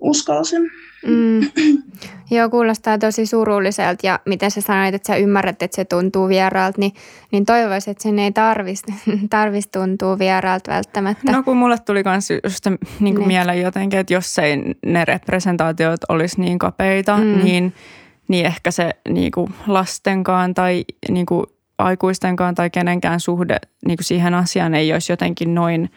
uskalsin. 0.00 0.70
Mm. 1.06 1.40
Joo, 2.30 2.48
kuulostaa 2.50 2.98
tosi 2.98 3.26
surulliselta 3.26 4.06
ja 4.06 4.20
miten 4.26 4.50
sä 4.50 4.60
sanoit, 4.60 4.94
että 4.94 5.06
sä 5.06 5.16
ymmärrät, 5.16 5.62
että 5.62 5.76
se 5.76 5.84
tuntuu 5.84 6.28
vieraalta, 6.28 6.80
niin, 6.80 6.92
niin 7.32 7.44
toivoisin, 7.44 7.90
että 7.90 8.02
sen 8.02 8.18
ei 8.18 8.32
tarvitsisi 8.32 8.92
tarvis 9.30 9.68
tuntua 9.68 10.18
vieraalta 10.18 10.70
välttämättä. 10.70 11.32
No 11.32 11.42
kun 11.42 11.56
mulle 11.56 11.78
tuli 11.78 12.02
myös 12.04 12.28
just 12.44 12.66
niin 13.00 13.14
kuin 13.14 13.26
mieleen 13.26 13.60
jotenkin, 13.60 13.98
että 13.98 14.14
jos 14.14 14.38
ei 14.38 14.56
ne 14.86 15.04
representaatiot 15.04 16.00
olisi 16.08 16.40
niin 16.40 16.58
kapeita, 16.58 17.16
mm. 17.16 17.44
niin, 17.44 17.74
niin 18.28 18.46
ehkä 18.46 18.70
se 18.70 18.90
niin 19.08 19.32
kuin 19.32 19.54
lastenkaan 19.66 20.54
tai 20.54 20.84
niin 21.08 21.26
kuin 21.26 21.46
aikuistenkaan 21.78 22.54
tai 22.54 22.70
kenenkään 22.70 23.20
suhde 23.20 23.56
niin 23.86 23.96
kuin 23.96 24.04
siihen 24.04 24.34
asiaan 24.34 24.74
ei 24.74 24.92
olisi 24.92 25.12
jotenkin 25.12 25.54
noin– 25.54 25.90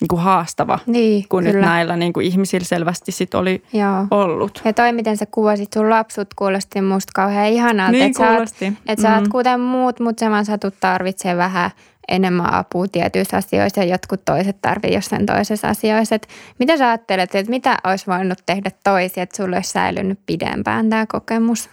niin 0.00 0.08
kuin 0.08 0.20
haastava, 0.20 0.78
niin, 0.86 1.24
kun 1.28 1.42
kyllä. 1.42 1.52
nyt 1.52 1.68
näillä 1.68 1.96
niin 1.96 2.12
kuin 2.12 2.26
ihmisillä 2.26 2.64
selvästi 2.64 3.12
sit 3.12 3.34
oli 3.34 3.62
Joo. 3.72 4.06
ollut. 4.10 4.62
Ja 4.64 4.72
toi, 4.72 4.92
miten 4.92 5.16
sä 5.16 5.26
kuvasit 5.30 5.72
sun 5.72 5.90
lapsut, 5.90 6.34
kuulosti 6.34 6.80
musta 6.80 7.10
kauhean 7.14 7.46
ihanalta. 7.48 7.92
Niin 7.92 8.06
että 8.06 8.26
kuulosti. 8.26 8.58
Sä 8.58 8.66
oot, 8.66 8.78
että 8.86 9.02
mm. 9.02 9.02
sä 9.02 9.14
oot 9.14 9.24
mm. 9.24 9.30
kuten 9.30 9.60
muut, 9.60 10.00
mutta 10.00 10.20
sä 10.20 10.30
vaan 10.30 10.44
satut 10.44 10.74
tarvitsee 10.80 11.36
vähän 11.36 11.70
enemmän 12.08 12.54
apua 12.54 12.86
tietyissä 12.92 13.36
asioissa 13.36 13.80
ja 13.80 13.86
jotkut 13.86 14.24
toiset 14.24 14.56
tarvii 14.62 14.94
jossain 14.94 15.26
toisessa 15.26 15.68
asioissa. 15.68 16.14
Et 16.14 16.28
mitä 16.58 16.76
sä 16.76 16.88
ajattelet, 16.88 17.34
että 17.34 17.50
mitä 17.50 17.78
olisi 17.84 18.06
voinut 18.06 18.38
tehdä 18.46 18.70
toisin, 18.84 19.22
että 19.22 19.36
sulle 19.36 19.56
olisi 19.56 19.70
säilynyt 19.70 20.18
pidempään 20.26 20.90
tämä 20.90 21.06
kokemus? 21.06 21.70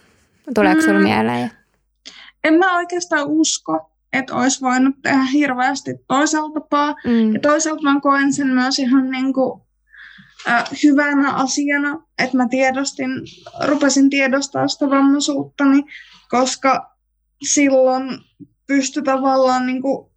Tuleeko 0.54 0.80
mm. 0.80 0.84
sulla 0.84 1.00
mieleen? 1.00 1.50
En 2.44 2.54
mä 2.54 2.76
oikeastaan 2.76 3.26
usko, 3.26 3.90
että 4.18 4.34
olisi 4.34 4.60
voinut 4.60 4.94
tehdä 5.02 5.24
hirveästi 5.32 5.90
toisella 6.08 6.60
tapaa. 6.60 6.94
Mm. 7.04 7.34
Ja 7.34 7.40
toisaalta 7.40 7.82
mä 7.82 8.00
koen 8.00 8.32
sen 8.32 8.46
myös 8.48 8.78
ihan 8.78 9.10
niin 9.10 9.32
kuin, 9.32 9.60
äh, 10.48 10.64
hyvänä 10.84 11.32
asiana, 11.32 12.06
että 12.18 12.36
mä 12.36 12.48
tiedostin, 12.48 13.10
rupesin 13.66 14.10
tiedostaa 14.10 14.68
sitä 14.68 14.90
vammaisuuttani, 14.90 15.82
koska 16.30 16.96
silloin 17.42 18.18
pystyi 18.66 19.02
tavallaan 19.02 19.66
niin 19.66 19.82
kuin, 19.82 20.10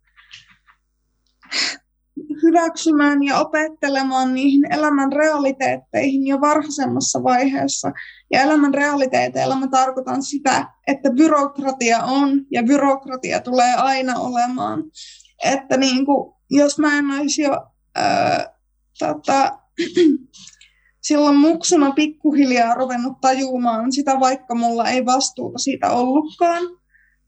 hyväksymään 2.44 3.24
ja 3.24 3.40
opettelemaan 3.40 4.34
niihin 4.34 4.74
elämän 4.74 5.14
realiteetteihin 5.14 6.28
jo 6.28 6.42
varhaisemmassa 6.42 7.24
vaiheessa. 7.24 7.92
Ja 8.32 8.42
elämän 8.42 8.74
realiteeteilla 8.74 9.56
mä 9.56 9.68
tarkoitan 9.68 10.24
sitä, 10.24 10.68
että 10.88 11.10
byrokratia 11.10 12.04
on 12.04 12.46
ja 12.52 12.64
byrokratia 12.64 13.42
tulee 13.42 13.76
aina 13.76 14.20
olemaan. 14.20 14.84
Että 15.46 15.78
niin 15.78 16.06
kuin, 16.06 16.34
jos 16.50 16.80
mä 16.80 16.98
en 16.98 17.12
olisi 17.12 17.42
jo 17.42 17.68
ää, 17.96 18.54
tota, 19.00 19.60
silloin 21.08 21.36
muksuna 21.36 21.92
pikkuhiljaa 21.92 22.76
ruvennut 22.76 23.22
tajumaan 23.22 23.92
sitä, 23.92 24.20
vaikka 24.20 24.56
mulla 24.56 24.90
ei 24.90 25.06
vastuuta 25.06 25.58
siitä 25.58 25.92
ollutkaan, 25.92 26.64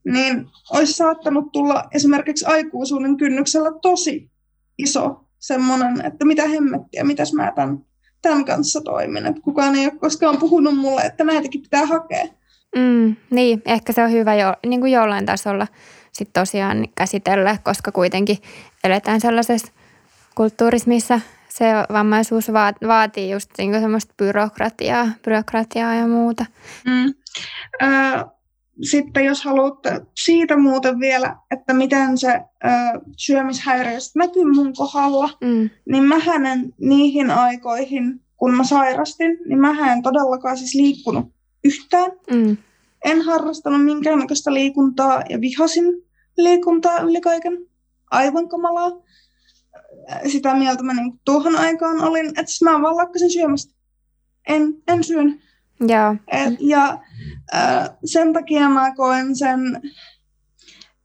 niin 0.05 0.45
olisi 0.71 0.93
saattanut 0.93 1.51
tulla 1.51 1.83
esimerkiksi 1.95 2.45
aikuisuuden 2.45 3.17
kynnyksellä 3.17 3.71
tosi 3.81 4.31
iso 4.77 5.25
semmoinen, 5.39 6.05
että 6.05 6.25
mitä 6.25 6.47
hemmettiä, 6.47 7.03
mitäs 7.03 7.33
mä 7.33 7.51
tämän, 7.55 7.85
tämän 8.21 8.45
kanssa 8.45 8.81
toimin. 8.81 9.25
Että 9.25 9.41
kukaan 9.41 9.75
ei 9.75 9.85
ole 9.85 9.93
koskaan 9.99 10.37
puhunut 10.37 10.77
mulle, 10.77 11.01
että 11.01 11.23
näitäkin 11.23 11.61
pitää 11.61 11.85
hakea. 11.85 12.25
Mm, 12.75 13.15
niin, 13.29 13.61
ehkä 13.65 13.93
se 13.93 14.03
on 14.03 14.11
hyvä 14.11 14.35
jo, 14.35 14.53
niin 14.65 14.79
kuin 14.79 14.91
jollain 14.91 15.25
tasolla 15.25 15.67
sit 16.11 16.29
tosiaan 16.33 16.87
käsitellä, 16.95 17.57
koska 17.63 17.91
kuitenkin 17.91 18.37
eletään 18.83 19.21
sellaisessa 19.21 19.71
kulttuurissa, 20.35 20.87
missä 20.87 21.21
se 21.49 21.65
vammaisuus 21.93 22.51
vaatii 22.87 23.31
just 23.31 23.49
niin 23.57 23.81
semmoista 23.81 24.13
byrokratiaa, 24.17 25.07
byrokratiaa 25.25 25.95
ja 25.95 26.07
muuta. 26.07 26.45
Mm. 26.85 27.13
Äh, 27.83 28.25
sitten 28.81 29.25
jos 29.25 29.43
haluat 29.43 29.79
siitä 30.23 30.57
muuten 30.57 30.99
vielä, 30.99 31.35
että 31.51 31.73
miten 31.73 32.17
se 32.17 32.27
ö, 32.33 32.67
syömishäiriö 33.17 33.97
näkyy 34.15 34.45
mun 34.45 34.73
kohdalla, 34.73 35.29
mm. 35.41 35.69
niin 35.89 36.03
mä 36.03 36.15
en 36.51 36.73
niihin 36.79 37.31
aikoihin, 37.31 38.21
kun 38.37 38.55
mä 38.55 38.63
sairastin, 38.63 39.37
niin 39.45 39.59
mä 39.59 39.93
en 39.93 40.01
todellakaan 40.01 40.57
siis 40.57 40.75
liikkunut 40.75 41.25
yhtään. 41.63 42.11
Mm. 42.31 42.57
En 43.05 43.21
harrastanut 43.21 43.85
minkäännäköistä 43.85 44.53
liikuntaa 44.53 45.23
ja 45.29 45.41
vihasin 45.41 45.85
liikuntaa 46.37 46.99
yli 46.99 47.21
kaiken. 47.21 47.57
Aivan 48.11 48.49
kamalaa. 48.49 48.91
Sitä 50.31 50.53
mieltä 50.55 50.83
mä 50.83 50.93
niin 50.93 51.19
tuohon 51.25 51.55
aikaan 51.55 52.01
olin, 52.01 52.27
että 52.27 52.65
mä 52.65 52.81
vaan 52.81 52.97
lakkasin 52.97 53.31
syömästä. 53.31 53.73
En, 54.47 54.73
en 54.87 55.03
syön. 55.03 55.41
Ja, 55.87 56.15
Et, 56.27 56.53
ja 56.59 56.99
äh, 57.55 57.89
sen 58.05 58.33
takia 58.33 58.69
mä 58.69 58.95
koen 58.95 59.35
sen 59.35 59.81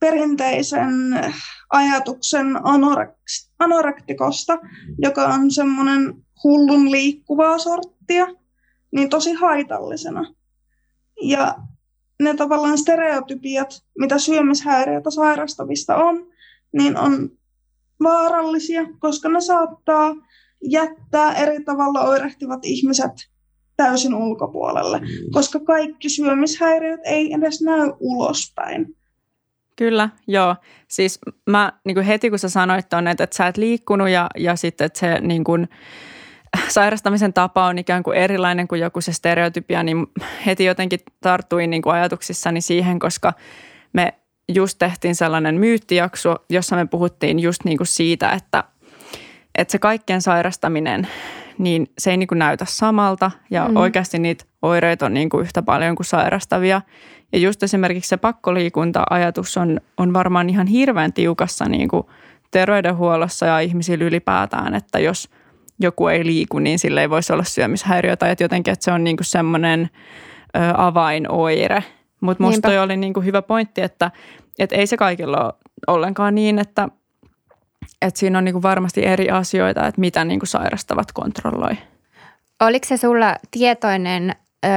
perinteisen 0.01 0.91
ajatuksen 1.71 2.47
anorek- 2.57 3.51
anorektikosta, 3.59 4.59
joka 4.99 5.27
on 5.27 5.51
semmoinen 5.51 6.15
hullun 6.45 6.91
liikkuvaa 6.93 7.59
sorttia, 7.59 8.27
niin 8.93 9.11
tosi 9.11 9.33
haitallisena. 9.33 10.35
Ja 11.23 11.55
ne 12.23 12.35
tavallaan 12.35 12.79
stereotypiat, 12.79 13.83
mitä 13.99 14.19
syömishäiriötä 14.19 15.11
sairastavista 15.11 15.97
on, 15.97 16.27
niin 16.73 16.99
on 16.99 17.31
vaarallisia, 18.03 18.83
koska 18.99 19.29
ne 19.29 19.41
saattaa 19.41 20.15
jättää 20.71 21.35
eri 21.35 21.65
tavalla 21.65 22.01
oirehtivat 22.01 22.61
ihmiset 22.65 23.13
täysin 23.77 24.15
ulkopuolelle, 24.15 24.99
mm. 24.99 25.07
koska 25.33 25.61
kaikki 25.61 26.09
syömishäiriöt 26.09 27.01
ei 27.05 27.33
edes 27.33 27.63
näy 27.63 27.93
ulospäin. 28.01 28.97
Kyllä, 29.77 30.09
joo. 30.27 30.57
Siis 30.89 31.19
mä 31.47 31.73
niin 31.85 31.95
kuin 31.95 32.07
heti 32.07 32.31
kun 32.31 32.39
sä 32.39 32.49
sanoit 32.49 32.89
tuonne, 32.89 33.11
että, 33.11 33.25
että 33.25 33.37
sä 33.37 33.47
et 33.47 33.57
liikkunut 33.57 34.09
ja, 34.09 34.27
ja 34.37 34.57
sitten, 34.57 34.85
että 34.85 34.99
se 34.99 35.21
niin 35.21 35.45
kuin, 35.45 35.69
sairastamisen 36.69 37.33
tapa 37.33 37.67
on 37.67 37.79
ikään 37.79 38.03
kuin 38.03 38.17
erilainen 38.17 38.69
kuin 38.69 38.81
joku 38.81 39.01
se 39.01 39.13
stereotypia, 39.13 39.83
niin 39.83 40.07
heti 40.47 40.65
jotenkin 40.65 41.01
tartuin 41.21 41.71
niin 41.71 41.83
kuin 41.83 41.95
ajatuksissani 41.95 42.61
siihen, 42.61 42.99
koska 42.99 43.33
me 43.93 44.15
just 44.49 44.79
tehtiin 44.79 45.15
sellainen 45.15 45.55
myyttijakso, 45.55 46.37
jossa 46.51 46.77
me 46.77 46.87
puhuttiin 46.87 47.39
just 47.39 47.65
niin 47.65 47.77
kuin 47.77 47.87
siitä, 47.87 48.31
että, 48.31 48.65
että 49.55 49.73
se 49.73 49.79
kaikkien 49.79 50.23
sairastaminen 50.23 51.09
niin 51.59 51.87
se 51.99 52.11
ei 52.11 52.17
niin 52.17 52.27
kuin 52.27 52.39
näytä 52.39 52.65
samalta 52.69 53.31
ja 53.51 53.69
mm. 53.69 53.77
oikeasti 53.77 54.19
niitä 54.19 54.45
oireita 54.63 55.07
on 55.07 55.15
niin 55.15 55.29
kuin 55.29 55.43
yhtä 55.43 55.63
paljon 55.63 55.97
kuin 55.97 56.07
sairastavia. 56.07 56.83
Ja 57.33 57.39
just 57.39 57.63
esimerkiksi 57.63 58.09
se 58.09 58.17
pakkoliikunta-ajatus 58.17 59.57
on, 59.57 59.81
on 59.97 60.13
varmaan 60.13 60.51
ihan 60.51 60.67
hirveän 60.67 61.13
tiukassa 61.13 61.65
niin 61.65 61.89
kuin 61.89 62.07
terveydenhuollossa 62.51 63.47
ja 63.47 63.61
ihmisillä 63.61 64.05
ylipäätään, 64.05 64.75
että 64.75 64.99
jos 64.99 65.31
joku 65.81 66.09
ei 66.09 66.27
liiku, 66.27 66.59
niin 66.59 66.79
sillä 66.79 67.01
ei 67.01 67.11
voisi 67.11 67.33
olla 67.33 67.45
syömishäiriö 67.45 68.17
tai 68.17 68.31
että 68.31 68.45
jotenkin, 68.45 68.73
että 68.73 68.85
se 68.85 68.93
on 68.93 69.05
niin 69.05 69.17
kuin 69.17 69.25
semmoinen 69.25 69.91
avainoire. 70.77 71.85
Mutta 72.21 72.43
musta 72.43 72.69
toi 72.69 72.79
oli 72.79 72.97
niin 72.97 73.13
kuin 73.13 73.27
hyvä 73.27 73.43
pointti, 73.43 73.83
että, 73.83 74.11
että 74.59 74.77
ei 74.77 74.87
se 74.87 74.97
kaikilla 74.97 75.45
ole 75.45 75.53
ollenkaan 75.87 76.35
niin, 76.35 76.59
että, 76.59 76.89
että 78.03 78.21
siinä 78.21 78.39
on 78.39 78.45
niin 78.45 78.53
kuin 78.53 78.63
varmasti 78.63 79.07
eri 79.07 79.31
asioita, 79.31 79.87
että 79.87 80.01
mitä 80.01 80.25
niin 80.25 80.41
kuin 80.41 80.49
sairastavat 80.49 81.13
kontrolloi. 81.13 81.77
Oliko 82.61 82.87
se 82.87 82.97
sulla 82.97 83.37
tietoinen 83.51 84.35
ö, 84.65 84.69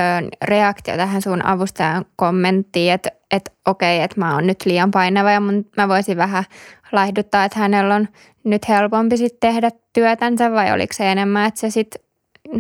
reaktio 0.43 0.97
tähän 0.97 1.21
sun 1.21 1.45
avustajan 1.45 2.05
kommenttiin, 2.15 2.93
että, 2.93 3.12
että 3.32 3.51
okei, 3.67 4.01
että 4.01 4.19
mä 4.19 4.34
oon 4.34 4.47
nyt 4.47 4.65
liian 4.65 4.91
painava 4.91 5.32
ja 5.32 5.39
mun, 5.39 5.65
mä 5.77 5.88
voisin 5.88 6.17
vähän 6.17 6.43
laihduttaa, 6.91 7.45
että 7.45 7.60
hänellä 7.60 7.95
on 7.95 8.08
nyt 8.43 8.69
helpompi 8.69 9.17
sit 9.17 9.39
tehdä 9.39 9.71
työtänsä 9.93 10.51
vai 10.51 10.71
oliko 10.71 10.93
se 10.93 11.12
enemmän, 11.12 11.47
että 11.47 11.60
se 11.60 11.69
sitten, 11.69 12.01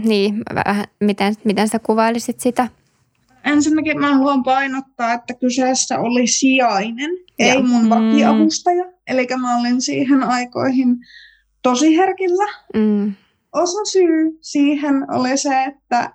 niin, 0.03 0.43
vähän, 0.55 0.85
miten, 0.99 1.35
miten 1.43 1.67
sä 1.67 1.79
kuvailisit 1.79 2.39
sitä? 2.39 2.67
Ensinnäkin 3.45 3.99
mä 3.99 4.13
haluan 4.13 4.43
painottaa, 4.43 5.13
että 5.13 5.33
kyseessä 5.33 5.99
oli 5.99 6.27
sijainen, 6.27 7.11
ja. 7.39 7.45
ei 7.45 7.63
mun 7.63 7.83
mm. 7.83 7.89
Eli 9.09 9.27
mä 9.41 9.59
olin 9.59 9.81
siihen 9.81 10.23
aikoihin 10.23 10.97
tosi 11.61 11.97
herkillä. 11.97 12.45
Mm. 12.75 13.13
Osa 13.53 13.85
syy 13.91 14.37
siihen 14.41 15.11
oli 15.11 15.37
se, 15.37 15.63
että 15.63 16.13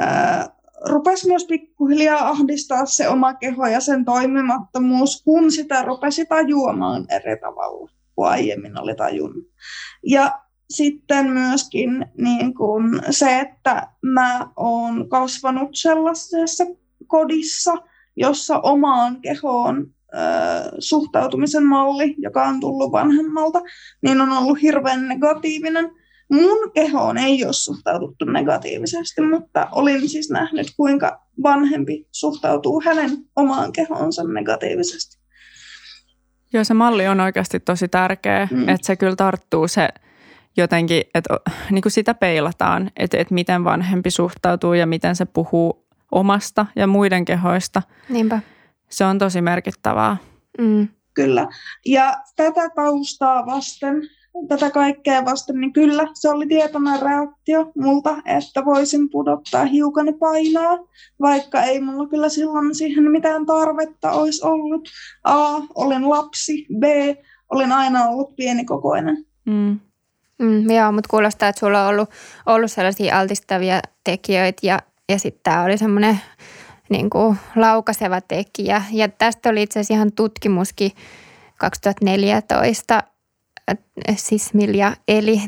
ää, 0.00 0.48
rupesi 0.88 1.28
myös 1.28 1.46
pikkuhiljaa 1.46 2.28
ahdistaa 2.28 2.86
se 2.86 3.08
oma 3.08 3.34
keho 3.34 3.66
ja 3.66 3.80
sen 3.80 4.04
toimimattomuus, 4.04 5.22
kun 5.24 5.52
sitä 5.52 5.82
rupesi 5.82 6.26
tajuamaan 6.26 7.06
eri 7.10 7.40
tavalla 7.40 7.90
kuin 8.14 8.28
aiemmin 8.28 8.80
oli 8.80 8.94
tajunnut. 8.94 9.44
Ja 10.06 10.38
sitten 10.70 11.30
myöskin 11.30 12.06
niin 12.18 12.54
kuin 12.54 13.02
se, 13.10 13.40
että 13.40 13.88
mä 14.02 14.48
oon 14.56 15.08
kasvanut 15.08 15.70
sellaisessa 15.72 16.64
kodissa, 17.06 17.72
jossa 18.16 18.58
omaan 18.58 19.20
kehoon 19.20 19.94
suhtautumisen 20.78 21.66
malli, 21.66 22.14
joka 22.18 22.44
on 22.44 22.60
tullut 22.60 22.92
vanhemmalta, 22.92 23.60
niin 24.02 24.20
on 24.20 24.32
ollut 24.32 24.62
hirveän 24.62 25.08
negatiivinen. 25.08 25.90
Mun 26.32 26.70
kehoon 26.74 27.18
ei 27.18 27.44
ole 27.44 27.52
suhtauduttu 27.52 28.24
negatiivisesti, 28.24 29.20
mutta 29.20 29.68
olin 29.72 30.08
siis 30.08 30.30
nähnyt, 30.30 30.66
kuinka 30.76 31.20
vanhempi 31.42 32.06
suhtautuu 32.12 32.82
hänen 32.84 33.10
omaan 33.36 33.72
kehoonsa 33.72 34.24
negatiivisesti. 34.24 35.24
Joo, 36.52 36.64
se 36.64 36.74
malli 36.74 37.08
on 37.08 37.20
oikeasti 37.20 37.60
tosi 37.60 37.88
tärkeä, 37.88 38.48
mm. 38.50 38.68
että 38.68 38.86
se 38.86 38.96
kyllä 38.96 39.16
tarttuu 39.16 39.68
se 39.68 39.88
jotenkin, 40.56 41.02
että 41.14 41.36
niin 41.70 41.82
kuin 41.82 41.92
sitä 41.92 42.14
peilataan, 42.14 42.90
että, 42.96 43.18
että 43.18 43.34
miten 43.34 43.64
vanhempi 43.64 44.10
suhtautuu 44.10 44.74
ja 44.74 44.86
miten 44.86 45.16
se 45.16 45.24
puhuu 45.24 45.86
omasta 46.12 46.66
ja 46.76 46.86
muiden 46.86 47.24
kehoista. 47.24 47.82
Niinpä. 48.08 48.40
Se 48.94 49.04
on 49.04 49.18
tosi 49.18 49.42
merkittävää. 49.42 50.16
Mm. 50.58 50.88
Kyllä. 51.14 51.48
Ja 51.86 52.16
tätä 52.36 52.70
taustaa 52.74 53.46
vasten, 53.46 54.02
tätä 54.48 54.70
kaikkea 54.70 55.24
vasten, 55.24 55.60
niin 55.60 55.72
kyllä 55.72 56.08
se 56.14 56.28
oli 56.28 56.46
tietoinen 56.46 57.02
reaktio 57.02 57.72
multa, 57.76 58.16
että 58.24 58.64
voisin 58.64 59.10
pudottaa 59.10 59.64
hiukan 59.64 60.14
painoa, 60.18 60.88
vaikka 61.20 61.62
ei 61.62 61.80
mulla 61.80 62.08
kyllä 62.08 62.28
silloin 62.28 62.74
siihen 62.74 63.10
mitään 63.10 63.46
tarvetta 63.46 64.10
olisi 64.10 64.46
ollut. 64.46 64.88
A, 65.24 65.60
olen 65.74 66.10
lapsi, 66.10 66.66
B, 66.78 66.84
olen 67.50 67.72
aina 67.72 68.04
ollut 68.04 68.36
pienikokoinen. 68.36 69.24
Mm. 69.44 69.80
Mm, 70.38 70.70
joo, 70.70 70.92
mutta 70.92 71.08
kuulostaa, 71.10 71.48
että 71.48 71.60
sulla 71.60 71.82
on 71.82 71.88
ollut, 71.88 72.10
ollut 72.46 72.72
sellaisia 72.72 73.18
altistavia 73.18 73.80
tekijöitä 74.04 74.66
ja, 74.66 74.78
ja 75.08 75.18
sitten 75.18 75.42
tämä 75.42 75.62
oli 75.62 75.78
semmoinen 75.78 76.20
niin 76.94 77.10
kuin 77.10 77.38
laukaseva 77.56 78.20
tekijä. 78.20 78.82
Ja 78.90 79.08
tästä 79.08 79.48
oli 79.48 79.62
itse 79.62 79.80
asiassa 79.80 79.94
ihan 79.94 80.12
tutkimuskin 80.12 80.90
2014 81.58 83.02
Sismilja 84.16 84.96
eli 85.08 85.40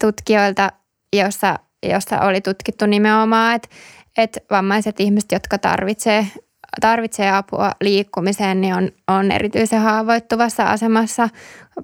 tutkijoilta, 0.00 0.72
jossa, 1.16 1.58
jossa 1.82 2.20
oli 2.20 2.40
tutkittu 2.40 2.86
nimenomaan, 2.86 3.54
että, 3.54 3.68
että 4.16 4.40
vammaiset 4.50 5.00
ihmiset, 5.00 5.32
jotka 5.32 5.58
tarvitsee 5.58 6.26
tarvitsee 6.80 7.30
apua 7.30 7.72
liikkumiseen, 7.80 8.60
niin 8.60 8.74
on, 8.74 8.90
on 9.08 9.30
erityisen 9.30 9.80
haavoittuvassa 9.80 10.64
asemassa 10.64 11.28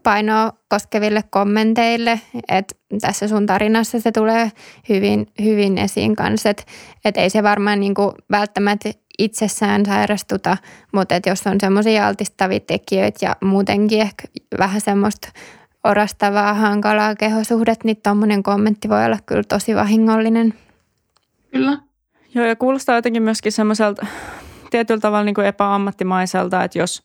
painoa 0.03 0.53
koskeville 0.69 1.25
kommenteille. 1.31 2.21
Et 2.49 2.77
tässä 3.01 3.29
sun 3.29 3.47
tarinassa 3.47 4.01
se 4.01 4.13
tulee 4.13 4.53
hyvin, 4.89 5.27
hyvin 5.43 5.79
esiin 5.79 6.17
kanssa, 6.17 6.51
että 6.51 6.63
et 7.05 7.17
ei 7.17 7.31
se 7.31 7.43
varmaan 7.43 7.81
niinku 7.81 8.15
välttämättä 8.31 8.91
itsessään 9.19 9.87
sairastuta, 9.87 10.57
mutta 10.93 11.15
et 11.15 11.27
jos 11.27 11.47
on 11.47 11.57
semmoisia 11.61 12.07
altistavia 12.07 12.61
tekijöitä 12.61 13.27
ja 13.27 13.37
muutenkin 13.45 14.01
ehkä 14.01 14.29
vähän 14.59 14.81
semmoista 14.81 15.29
orastavaa, 15.85 16.55
hankalaa 16.55 17.15
kehosuhdet, 17.15 17.85
niin 17.85 17.97
tuommoinen 18.03 18.43
kommentti 18.43 18.89
voi 18.89 19.05
olla 19.05 19.19
kyllä 19.27 19.43
tosi 19.43 19.75
vahingollinen. 19.75 20.55
Kyllä. 21.53 21.79
Joo, 22.35 22.47
ja 22.47 22.57
kuulostaa 22.57 22.95
jotenkin 22.95 23.23
myöskin 23.23 23.53
semmoiselta 23.53 24.07
tietyllä 24.71 25.01
tavalla 25.01 25.25
niin 25.25 25.35
kuin 25.35 25.47
epäammattimaiselta, 25.47 26.65
että 26.65 26.79
jos, 26.79 27.03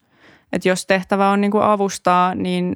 että 0.54 0.69
jos 0.69 0.86
tehtävä 0.86 1.30
on 1.30 1.41
niin 1.41 1.52
kuin 1.52 1.63
avustaa, 1.63 2.36
niin 2.36 2.76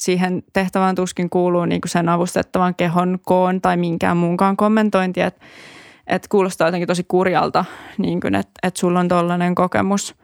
siihen 0.00 0.42
tehtävään 0.52 0.94
tuskin 0.94 1.30
kuuluu 1.30 1.64
niin 1.64 1.80
kuin 1.80 1.90
sen 1.90 2.08
avustettavan 2.08 2.74
kehon 2.74 3.18
koon 3.26 3.60
tai 3.60 3.76
minkään 3.76 4.16
muunkaan 4.16 4.56
kommentointi, 4.56 5.20
että, 5.20 5.44
että 6.06 6.28
kuulostaa 6.30 6.68
jotenkin 6.68 6.86
tosi 6.86 7.04
kurjalta, 7.08 7.64
niin 7.98 8.20
kuin, 8.20 8.34
että, 8.34 8.52
että 8.62 8.80
sulla 8.80 9.00
on 9.00 9.08
tollainen 9.08 9.54
kokemus. 9.54 10.14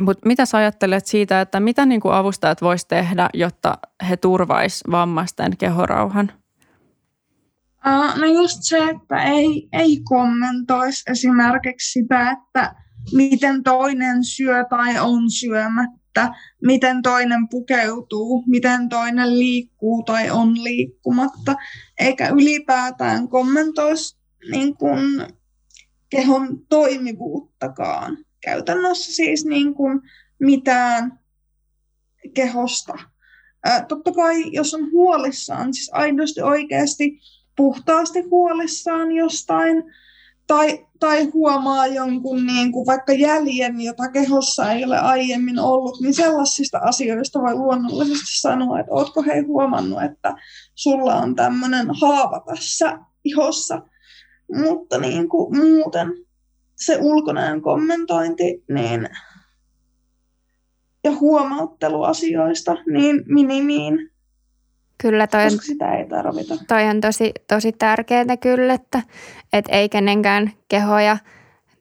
Mutta 0.00 0.26
mitä 0.28 0.46
sä 0.46 0.58
ajattelet 0.58 1.06
siitä, 1.06 1.40
että 1.40 1.60
mitä 1.60 1.86
niin 1.86 2.00
kuin 2.00 2.14
avustajat 2.14 2.62
vois 2.62 2.84
tehdä, 2.84 3.28
jotta 3.34 3.78
he 4.08 4.16
turvais 4.16 4.84
vammaisten 4.90 5.56
kehorauhan? 5.56 6.32
Uh, 7.86 8.18
no 8.20 8.26
just 8.26 8.58
se, 8.60 8.78
että 8.78 9.22
ei, 9.22 9.68
ei 9.72 10.00
kommentoisi 10.04 11.10
esimerkiksi 11.10 11.92
sitä, 11.92 12.30
että 12.30 12.74
miten 13.12 13.62
toinen 13.62 14.24
syö 14.24 14.64
tai 14.70 14.98
on 14.98 15.30
syömättä, 15.30 16.34
miten 16.62 17.02
toinen 17.02 17.48
pukeutuu, 17.48 18.44
miten 18.46 18.88
toinen 18.88 19.38
liikkuu 19.38 20.02
tai 20.02 20.30
on 20.30 20.64
liikkumatta, 20.64 21.56
eikä 21.98 22.28
ylipäätään 22.28 23.28
kommentoisi 23.28 24.16
niin 24.50 24.76
kuin 24.76 25.00
kehon 26.10 26.66
toimivuuttakaan. 26.68 28.18
Käytännössä 28.40 29.12
siis 29.12 29.44
niin 29.44 29.74
kuin 29.74 30.00
mitään 30.38 31.18
kehosta. 32.34 32.98
Ää, 33.64 33.84
totta 33.84 34.12
kai, 34.12 34.52
jos 34.52 34.74
on 34.74 34.90
huolissaan, 34.92 35.74
siis 35.74 35.90
aidosti 35.92 36.40
oikeasti 36.42 37.20
puhtaasti 37.56 38.20
huolissaan 38.20 39.12
jostain, 39.12 39.84
tai, 40.48 40.86
tai 41.00 41.24
huomaa 41.24 41.86
jonkun 41.86 42.46
niin 42.46 42.72
kuin 42.72 42.86
vaikka 42.86 43.12
jäljen, 43.12 43.80
jota 43.80 44.10
kehossa 44.10 44.72
ei 44.72 44.84
ole 44.84 44.98
aiemmin 44.98 45.58
ollut, 45.58 46.00
niin 46.00 46.14
sellaisista 46.14 46.78
asioista 46.78 47.40
voi 47.40 47.54
luonnollisesti 47.54 48.40
sanoa, 48.40 48.80
että 48.80 48.92
ootko 48.92 49.22
hei 49.22 49.42
huomannut, 49.42 50.02
että 50.02 50.34
sulla 50.74 51.14
on 51.14 51.34
tämmöinen 51.34 51.86
haava 52.00 52.42
tässä 52.46 52.98
ihossa. 53.24 53.82
Mutta 54.64 54.98
niin 54.98 55.28
kuin 55.28 55.56
muuten 55.56 56.08
se 56.76 56.98
ulkonäön 57.00 57.62
kommentointi 57.62 58.64
niin, 58.68 59.08
ja 61.04 61.10
huomauttelu 61.20 62.02
asioista 62.02 62.76
niin 62.92 63.22
minimiin 63.26 64.10
Kyllä 64.98 65.26
toi 65.26 65.44
on, 65.44 65.50
sitä 65.50 65.94
ei 65.94 66.08
tarvita. 66.08 66.54
Toi 66.68 66.84
on 66.84 67.00
tosi, 67.00 67.32
tosi 67.48 67.72
tärkeää 67.72 68.36
kyllä, 68.40 68.74
että 68.74 69.02
et 69.52 69.64
ei 69.68 69.88
kenenkään 69.88 70.52
kehoja 70.68 71.16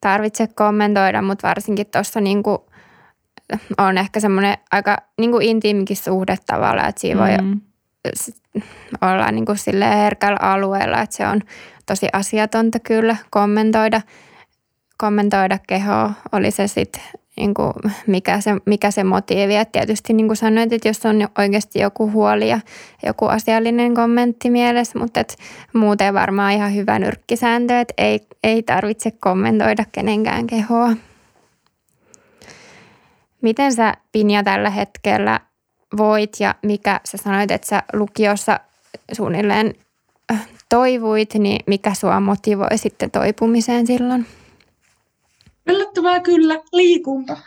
tarvitse 0.01 0.47
kommentoida, 0.47 1.21
mutta 1.21 1.47
varsinkin 1.47 1.87
tuossa 1.87 2.21
niinku 2.21 2.67
on 3.77 3.97
ehkä 3.97 4.19
semmoinen 4.19 4.57
aika 4.71 4.97
niinku 5.17 5.39
intiimikin 5.41 5.97
suhde 5.97 6.37
tavallaan, 6.45 6.89
että 6.89 7.01
siinä 7.01 7.37
mm. 7.41 7.61
voi 9.01 9.13
olla 9.13 9.31
niinku 9.31 9.53
herkällä 9.81 10.39
alueella, 10.41 11.01
että 11.01 11.15
se 11.15 11.27
on 11.27 11.41
tosi 11.85 12.07
asiatonta 12.13 12.79
kyllä 12.79 13.15
kommentoida, 13.29 14.01
kommentoida 14.97 15.59
kehoa, 15.67 16.13
oli 16.31 16.51
se 16.51 16.67
sitten 16.67 17.01
niin 17.37 17.53
kuin 17.53 17.73
mikä, 18.07 18.41
se, 18.41 18.51
mikä 18.65 18.91
se 18.91 19.03
motiivi. 19.03 19.55
Et 19.55 19.71
tietysti 19.71 20.13
niin 20.13 20.27
kuin 20.27 20.37
sanoit, 20.37 20.73
että 20.73 20.89
jos 20.89 21.05
on 21.05 21.27
oikeasti 21.37 21.79
joku 21.79 22.11
huoli 22.11 22.49
ja 22.49 22.59
joku 23.05 23.25
asiallinen 23.25 23.93
kommentti 23.93 24.49
mielessä, 24.49 24.99
mutta 24.99 25.19
et 25.19 25.37
muuten 25.73 26.13
varmaan 26.13 26.53
ihan 26.53 26.75
hyvä 26.75 26.99
nyrkkisääntö, 26.99 27.79
että 27.79 27.93
ei, 27.97 28.27
ei 28.43 28.63
tarvitse 28.63 29.11
kommentoida 29.11 29.85
kenenkään 29.91 30.47
kehoa. 30.47 30.93
Miten 33.41 33.73
sä 33.73 33.93
Pinja 34.11 34.43
tällä 34.43 34.69
hetkellä 34.69 35.39
voit 35.97 36.31
ja 36.39 36.55
mikä 36.61 37.01
sä 37.03 37.17
sanoit, 37.17 37.51
että 37.51 37.67
sä 37.67 37.83
lukiossa 37.93 38.59
suunnilleen 39.11 39.73
toivuit, 40.69 41.33
niin 41.33 41.59
mikä 41.67 41.93
sua 41.93 42.19
motivoi 42.19 42.77
sitten 42.77 43.11
toipumiseen 43.11 43.87
silloin? 43.87 44.25
Yllättävää 45.67 46.19
kyllä, 46.19 46.61
liikunta. 46.73 47.37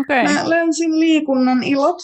Okay. 0.00 0.22
Mä 0.22 0.50
löysin 0.50 1.00
liikunnan 1.00 1.62
ilot 1.62 2.02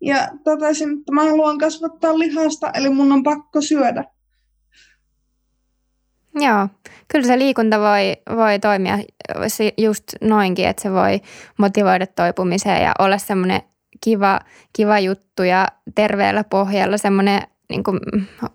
ja 0.00 0.28
totesin, 0.44 0.98
että 0.98 1.12
mä 1.12 1.24
haluan 1.24 1.58
kasvattaa 1.58 2.18
lihasta, 2.18 2.70
eli 2.74 2.88
mun 2.88 3.12
on 3.12 3.22
pakko 3.22 3.60
syödä. 3.60 4.04
Joo, 6.34 6.68
kyllä 7.08 7.26
se 7.26 7.38
liikunta 7.38 7.80
voi, 7.80 8.16
voi 8.36 8.58
toimia 8.58 8.98
just 9.78 10.04
noinkin, 10.20 10.68
että 10.68 10.82
se 10.82 10.92
voi 10.92 11.20
motivoida 11.58 12.06
toipumiseen 12.06 12.82
ja 12.82 12.92
olla 12.98 13.18
semmoinen 13.18 13.62
kiva, 14.00 14.40
kiva 14.72 14.98
juttu 14.98 15.42
ja 15.42 15.68
terveellä 15.94 16.44
pohjalla 16.44 16.98
semmoinen 16.98 17.42
niin 17.68 17.84
kuin, 17.84 18.00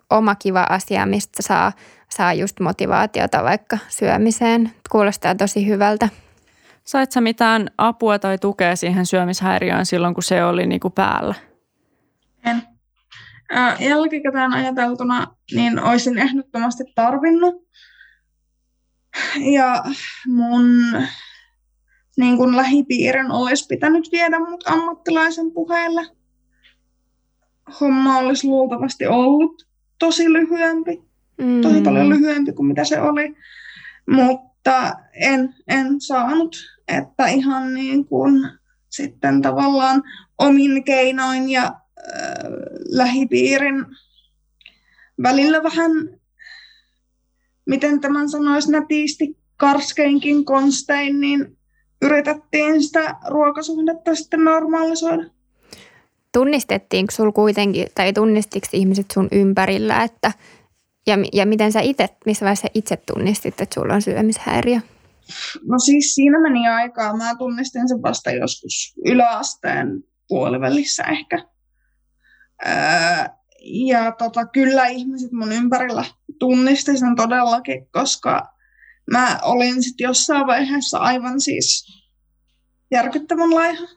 oma 0.09 0.35
kiva 0.35 0.65
asia, 0.69 1.05
mistä 1.05 1.41
saa, 1.41 1.71
saa 2.09 2.33
just 2.33 2.59
motivaatiota 2.59 3.43
vaikka 3.43 3.77
syömiseen. 3.87 4.71
Kuulostaa 4.91 5.35
tosi 5.35 5.67
hyvältä. 5.67 6.09
Sait 6.83 7.11
sä 7.11 7.21
mitään 7.21 7.67
apua 7.77 8.19
tai 8.19 8.37
tukea 8.37 8.75
siihen 8.75 9.05
syömishäiriöön 9.05 9.85
silloin, 9.85 10.13
kun 10.13 10.23
se 10.23 10.43
oli 10.43 10.67
niin 10.67 10.79
kuin 10.79 10.93
päällä? 10.93 11.35
En. 12.45 12.61
Jälkikäteen 13.79 14.53
ajateltuna, 14.53 15.27
niin 15.51 15.79
olisin 15.79 16.17
ehdottomasti 16.17 16.83
tarvinnut. 16.95 17.55
Ja 19.53 19.83
mun 20.27 20.63
niin 22.19 22.37
kun 22.37 22.55
lähipiirin 22.55 23.31
olisi 23.31 23.65
pitänyt 23.69 24.09
viedä 24.11 24.39
mut 24.39 24.63
ammattilaisen 24.67 25.51
puheelle. 25.51 26.01
Homma 27.79 28.17
olisi 28.17 28.47
luultavasti 28.47 29.07
ollut 29.07 29.67
tosi 29.99 30.33
lyhyempi, 30.33 31.08
mm. 31.39 31.61
tosi 31.61 31.81
paljon 31.81 32.09
lyhyempi 32.09 32.51
kuin 32.53 32.67
mitä 32.67 32.83
se 32.83 33.01
oli, 33.01 33.35
mutta 34.07 34.93
en, 35.13 35.55
en 35.67 36.01
saanut, 36.01 36.55
että 36.87 37.27
ihan 37.27 37.73
niin 37.73 38.05
kuin 38.05 38.49
sitten 38.89 39.41
tavallaan 39.41 40.03
omin 40.37 40.83
keinoin 40.83 41.49
ja 41.49 41.63
äh, 41.63 41.73
lähipiirin 42.89 43.85
välillä 45.23 45.63
vähän, 45.63 45.91
miten 47.65 47.99
tämän 47.99 48.29
sanoisi 48.29 48.71
nätisti, 48.71 49.37
karskeinkin 49.57 50.45
konstein, 50.45 51.19
niin 51.19 51.57
yritettiin 52.01 52.83
sitä 52.83 53.15
ruokasuhdetta 53.27 54.15
sitten 54.15 54.43
normalisoida. 54.43 55.23
Tunnistettiinko 56.33 57.11
sul 57.11 57.31
kuitenkin, 57.31 57.87
tai 57.95 58.13
tunnistiko 58.13 58.67
ihmiset 58.73 59.11
sun 59.11 59.27
ympärillä, 59.31 60.03
että 60.03 60.31
ja, 61.09 61.17
ja 61.33 61.45
miten 61.45 61.71
sä 61.71 61.79
itse, 61.79 62.09
missä 62.25 62.43
vaiheessa 62.43 62.67
itse 62.73 62.97
tunnistit, 62.97 63.61
että 63.61 63.75
sulla 63.75 63.93
on 63.93 64.01
syömishäiriö? 64.01 64.79
No 65.67 65.79
siis 65.79 66.15
siinä 66.15 66.41
meni 66.41 66.67
aikaa. 66.67 67.17
Mä 67.17 67.35
tunnistin 67.35 67.89
sen 67.89 68.01
vasta 68.01 68.31
joskus 68.31 68.93
yläasteen 69.05 70.03
puolivälissä 70.27 71.03
ehkä. 71.03 71.45
Öö, 72.67 72.71
ja 73.61 74.11
tota, 74.11 74.45
kyllä 74.45 74.87
ihmiset 74.87 75.31
mun 75.31 75.51
ympärillä 75.51 76.05
tunnisti 76.39 76.97
sen 76.97 77.15
todellakin, 77.15 77.87
koska 77.91 78.53
mä 79.11 79.39
olin 79.43 79.83
sitten 79.83 80.05
jossain 80.05 80.47
vaiheessa 80.47 80.97
aivan 80.97 81.41
siis 81.41 81.85
järkyttävän 82.91 83.55
laiha. 83.55 83.87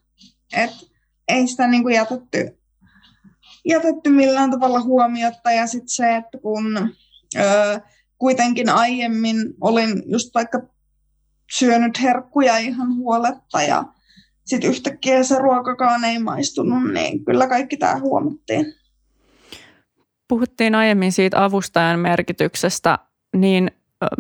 että 0.57 0.87
ei 1.29 1.47
sitä 1.47 1.69
niinku 1.69 1.89
jätetty, 1.89 2.59
jätetty 3.69 4.11
millään 4.11 4.51
tavalla 4.51 4.81
huomiota. 4.81 5.53
Ja 5.53 5.67
sitten 5.67 5.89
se, 5.89 6.17
että 6.17 6.39
kun 6.43 6.95
öö, 7.37 7.79
kuitenkin 8.19 8.69
aiemmin 8.69 9.37
olin 9.61 10.03
just 10.07 10.35
vaikka 10.35 10.63
syönyt 11.53 12.03
herkkuja 12.03 12.59
ihan 12.59 12.97
huoletta 12.97 13.63
ja 13.63 13.85
sitten 14.45 14.71
yhtäkkiä 14.71 15.23
se 15.23 15.39
ruokakaan 15.39 16.05
ei 16.05 16.19
maistunut, 16.19 16.93
niin 16.93 17.25
kyllä 17.25 17.47
kaikki 17.47 17.77
tämä 17.77 18.01
huomattiin. 18.01 18.75
Puhuttiin 20.29 20.75
aiemmin 20.75 21.13
siitä 21.13 21.45
avustajan 21.45 22.01
merkityksestä, 22.01 22.99
niin 23.37 23.71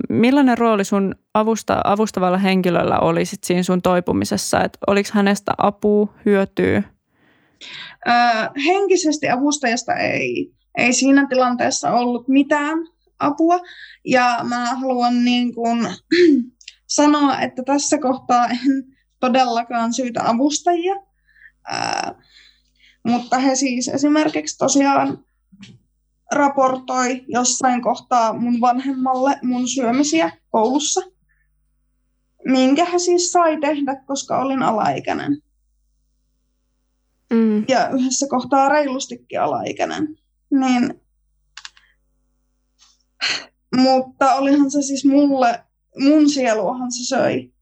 millainen 0.09 0.59
rooli 0.59 0.85
sun 0.85 1.14
avusta, 1.35 1.81
avustavalla 1.85 2.38
henkilöllä 2.38 2.98
oli 2.98 3.25
sit 3.25 3.44
siinä 3.44 3.62
sun 3.62 3.83
toipumisessa? 3.83 4.61
Et 4.64 4.79
oliko 4.87 5.09
hänestä 5.12 5.53
apua, 5.59 6.14
hyötyä? 6.27 6.83
Öö, 8.09 8.14
henkisesti 8.66 9.29
avustajasta 9.29 9.94
ei, 9.94 10.53
ei 10.79 10.92
siinä 10.92 11.27
tilanteessa 11.29 11.90
ollut 11.90 12.29
mitään 12.29 12.79
apua. 13.23 13.61
Ja 14.05 14.41
mä 14.49 14.75
haluan 14.75 15.25
niin 15.25 15.55
kun, 15.55 15.79
sanoa, 16.87 17.41
että 17.41 17.63
tässä 17.63 17.99
kohtaa 17.99 18.47
en 18.47 18.85
todellakaan 19.21 19.93
syytä 19.93 20.29
avustajia. 20.29 20.95
Öö, 21.73 22.15
mutta 23.07 23.39
he 23.39 23.55
siis 23.55 23.89
esimerkiksi 23.89 24.59
tosiaan 24.59 25.25
raportoi 26.33 27.25
jossain 27.29 27.83
kohtaa 27.83 28.39
mun 28.39 28.61
vanhemmalle 28.61 29.39
mun 29.43 29.69
syömisiä 29.69 30.33
koulussa, 30.51 31.01
minkä 32.45 32.85
hän 32.85 33.01
siis 33.01 33.33
sai 33.33 33.61
tehdä, 33.61 34.03
koska 34.07 34.43
olin 34.43 34.63
alaikäinen. 34.63 35.43
Mm. 37.33 37.65
Ja 37.69 37.89
yhdessä 37.89 38.27
kohtaa 38.31 38.69
reilustikin 38.69 39.41
alaikäinen. 39.41 40.17
Niin, 40.51 41.02
mutta 43.77 44.35
olihan 44.35 44.71
se 44.71 44.83
siis 44.83 45.05
mulle, 45.05 45.65
mun 45.99 46.31
sieluahan 46.31 46.93
se 46.93 47.05
söi. 47.05 47.53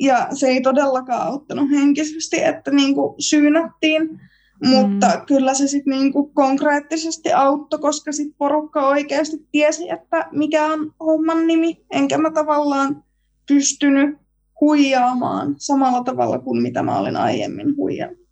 Ja 0.00 0.28
se 0.32 0.46
ei 0.46 0.60
todellakaan 0.60 1.26
auttanut 1.26 1.70
henkisesti, 1.70 2.42
että 2.42 2.70
niin 2.70 2.94
kuin 2.94 3.14
syynättiin 3.22 4.20
mutta 4.64 5.06
mm. 5.06 5.26
kyllä 5.26 5.54
se 5.54 5.66
sitten 5.66 5.90
niinku 5.90 6.26
konkreettisesti 6.26 7.32
auttoi, 7.32 7.78
koska 7.78 8.12
sit 8.12 8.34
porukka 8.38 8.88
oikeasti 8.88 9.36
tiesi, 9.52 9.90
että 9.90 10.28
mikä 10.32 10.66
on 10.66 10.92
homman 11.00 11.46
nimi. 11.46 11.84
Enkä 11.90 12.18
mä 12.18 12.30
tavallaan 12.30 13.04
pystynyt 13.48 14.18
huijaamaan 14.60 15.54
samalla 15.58 16.04
tavalla 16.04 16.38
kuin 16.38 16.62
mitä 16.62 16.82
mä 16.82 16.98
olin 16.98 17.16
aiemmin 17.16 17.76
huijannut. 17.76 18.28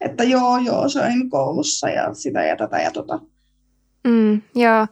Että 0.00 0.24
joo, 0.24 0.58
joo, 0.58 0.88
söin 0.88 1.30
koulussa 1.30 1.88
ja 1.88 2.14
sitä 2.14 2.44
ja 2.44 2.56
tätä 2.56 2.80
ja 2.80 2.90
tota. 2.90 3.20
Mm, 4.04 4.42
joo, 4.54 4.86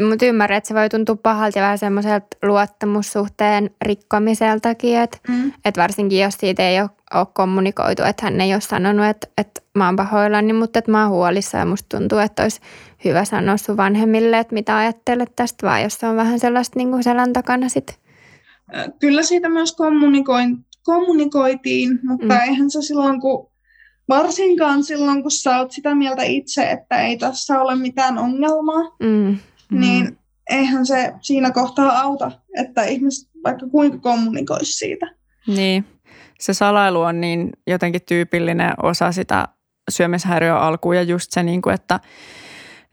mutta 0.00 0.26
ymmärrän, 0.26 0.56
että 0.56 0.68
se 0.68 0.74
voi 0.74 0.88
tuntua 0.88 1.16
pahalta 1.16 1.58
ja 1.58 1.62
vähän 1.62 1.78
semmoiselta 1.78 2.26
luottamussuhteen 2.42 3.70
rikkomiseltakin, 3.82 4.98
että 4.98 5.18
mm. 5.28 5.52
et 5.64 5.76
varsinkin 5.76 6.20
jos 6.20 6.34
siitä 6.34 6.68
ei 6.68 6.80
ole, 6.80 6.90
ole 7.14 7.26
kommunikoitu, 7.32 8.02
että 8.02 8.26
hän 8.26 8.40
ei 8.40 8.52
ole 8.52 8.60
sanonut, 8.60 9.06
että, 9.06 9.26
että 9.38 9.60
mä 9.74 9.86
oon 9.86 9.96
pahoillani, 9.96 10.52
mutta 10.52 10.78
että 10.78 10.90
mä 10.90 11.02
oon 11.02 11.10
huolissa 11.10 11.58
ja 11.58 11.64
musta 11.64 11.98
tuntuu, 11.98 12.18
että 12.18 12.42
olisi 12.42 12.60
hyvä 13.04 13.24
sanoa 13.24 13.56
sun 13.56 13.76
vanhemmille, 13.76 14.38
että 14.38 14.54
mitä 14.54 14.76
ajattelet 14.76 15.32
tästä, 15.36 15.66
vai 15.66 15.82
jos 15.82 15.94
se 15.94 16.06
on 16.06 16.16
vähän 16.16 16.40
sellaista 16.40 16.78
niin 16.78 16.90
kuin 16.90 17.02
selän 17.02 17.32
takana 17.32 17.68
sitten. 17.68 17.96
Kyllä 19.00 19.22
siitä 19.22 19.48
myös 19.48 19.72
kommunikoin, 19.72 20.56
kommunikoitiin, 20.82 21.98
mutta 22.02 22.26
mm. 22.26 22.40
eihän 22.40 22.70
se 22.70 22.82
silloin, 22.82 23.20
kun 23.20 23.50
varsinkaan 24.08 24.84
silloin, 24.84 25.22
kun 25.22 25.30
sä 25.30 25.58
oot 25.58 25.72
sitä 25.72 25.94
mieltä 25.94 26.22
itse, 26.22 26.70
että 26.70 27.02
ei 27.02 27.16
tässä 27.16 27.60
ole 27.60 27.76
mitään 27.76 28.18
ongelmaa, 28.18 28.96
mm 29.00 29.38
mm. 29.74 29.80
niin 29.80 30.18
eihän 30.50 30.86
se 30.86 31.12
siinä 31.20 31.50
kohtaa 31.50 32.00
auta, 32.00 32.30
että 32.58 32.84
ihmiset 32.84 33.30
vaikka 33.44 33.66
kuinka 33.66 33.98
kommunikoisi 33.98 34.72
siitä. 34.72 35.06
Niin, 35.46 35.84
se 36.40 36.54
salailu 36.54 37.00
on 37.00 37.20
niin 37.20 37.50
jotenkin 37.66 38.00
tyypillinen 38.08 38.72
osa 38.82 39.12
sitä 39.12 39.48
syömishäiriön 39.90 40.56
alkuun 40.56 40.96
ja 40.96 41.02
just 41.02 41.26
se, 41.30 41.42
niin 41.42 41.62
kuin, 41.62 41.74
että 41.74 42.00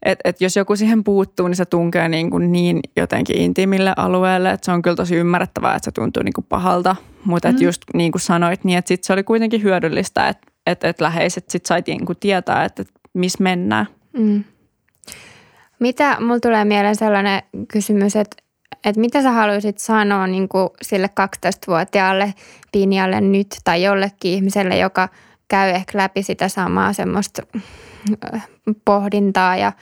et, 0.02 0.18
et 0.24 0.40
jos 0.40 0.56
joku 0.56 0.76
siihen 0.76 1.04
puuttuu, 1.04 1.48
niin 1.48 1.56
se 1.56 1.64
tunkee 1.64 2.08
niin, 2.08 2.30
kuin 2.30 2.52
niin 2.52 2.80
jotenkin 2.96 3.38
intiimille 3.38 3.92
alueelle, 3.96 4.50
että 4.50 4.64
se 4.64 4.72
on 4.72 4.82
kyllä 4.82 4.96
tosi 4.96 5.16
ymmärrettävää, 5.16 5.74
että 5.74 5.84
se 5.84 5.92
tuntuu 5.92 6.22
niin 6.22 6.32
kuin 6.32 6.46
pahalta. 6.48 6.96
Mutta 7.24 7.52
mm. 7.52 7.58
just 7.60 7.82
niin 7.94 8.12
kuin 8.12 8.22
sanoit, 8.22 8.64
niin 8.64 8.78
että 8.78 8.88
sit 8.88 9.04
se 9.04 9.12
oli 9.12 9.22
kuitenkin 9.22 9.62
hyödyllistä, 9.62 10.28
että 10.28 10.52
et, 10.66 10.84
et 10.84 11.00
läheiset 11.00 11.50
sit 11.50 11.66
sai 11.66 11.82
niin 11.86 12.06
kuin 12.06 12.18
tietää, 12.20 12.64
että, 12.64 12.82
että 12.82 12.94
missä 13.14 13.42
mennään. 13.42 13.86
Mm. 14.12 14.44
Mitä, 15.82 16.16
mulla 16.20 16.40
tulee 16.40 16.64
mieleen 16.64 16.96
sellainen 16.96 17.42
kysymys, 17.68 18.16
että, 18.16 18.36
että 18.84 19.00
mitä 19.00 19.22
sä 19.22 19.30
haluaisit 19.30 19.78
sanoa 19.78 20.26
niin 20.26 20.48
kuin 20.48 20.68
sille 20.82 21.10
12-vuotiaalle 21.20 22.34
Pinjalle 22.72 23.20
nyt 23.20 23.56
tai 23.64 23.82
jollekin 23.82 24.32
ihmiselle, 24.32 24.76
joka 24.76 25.08
käy 25.48 25.70
ehkä 25.70 25.98
läpi 25.98 26.22
sitä 26.22 26.48
samaa 26.48 26.92
semmoista 26.92 27.42
äh, 28.34 28.48
pohdintaa 28.84 29.56
ja, 29.56 29.72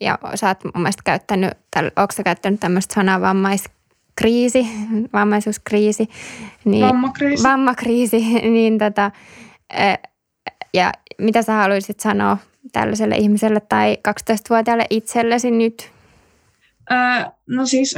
ja 0.00 0.18
sä 0.34 0.48
oot 0.48 0.64
mun 0.64 0.82
mielestä 0.82 1.02
käyttänyt, 1.04 1.50
onko 1.76 2.12
sä 2.12 2.22
käyttänyt 2.22 2.60
tämmöistä 2.60 2.94
sanaa 2.94 3.20
vammaiskriisi, 3.20 4.66
vammaisuuskriisi, 5.12 6.08
niin, 6.64 6.86
vammakriisi. 6.86 7.42
vammakriisi, 7.42 8.20
niin 8.56 8.78
tota, 8.78 9.10
äh, 9.80 9.98
ja 10.74 10.92
mitä 11.18 11.42
sä 11.42 11.52
haluaisit 11.52 12.00
sanoa 12.00 12.38
tällaiselle 12.72 13.16
ihmiselle 13.16 13.60
tai 13.60 13.98
12-vuotiaalle 14.08 14.84
itsellesi 14.90 15.50
nyt? 15.50 15.90
Ää, 16.90 17.32
no 17.46 17.66
siis 17.66 17.94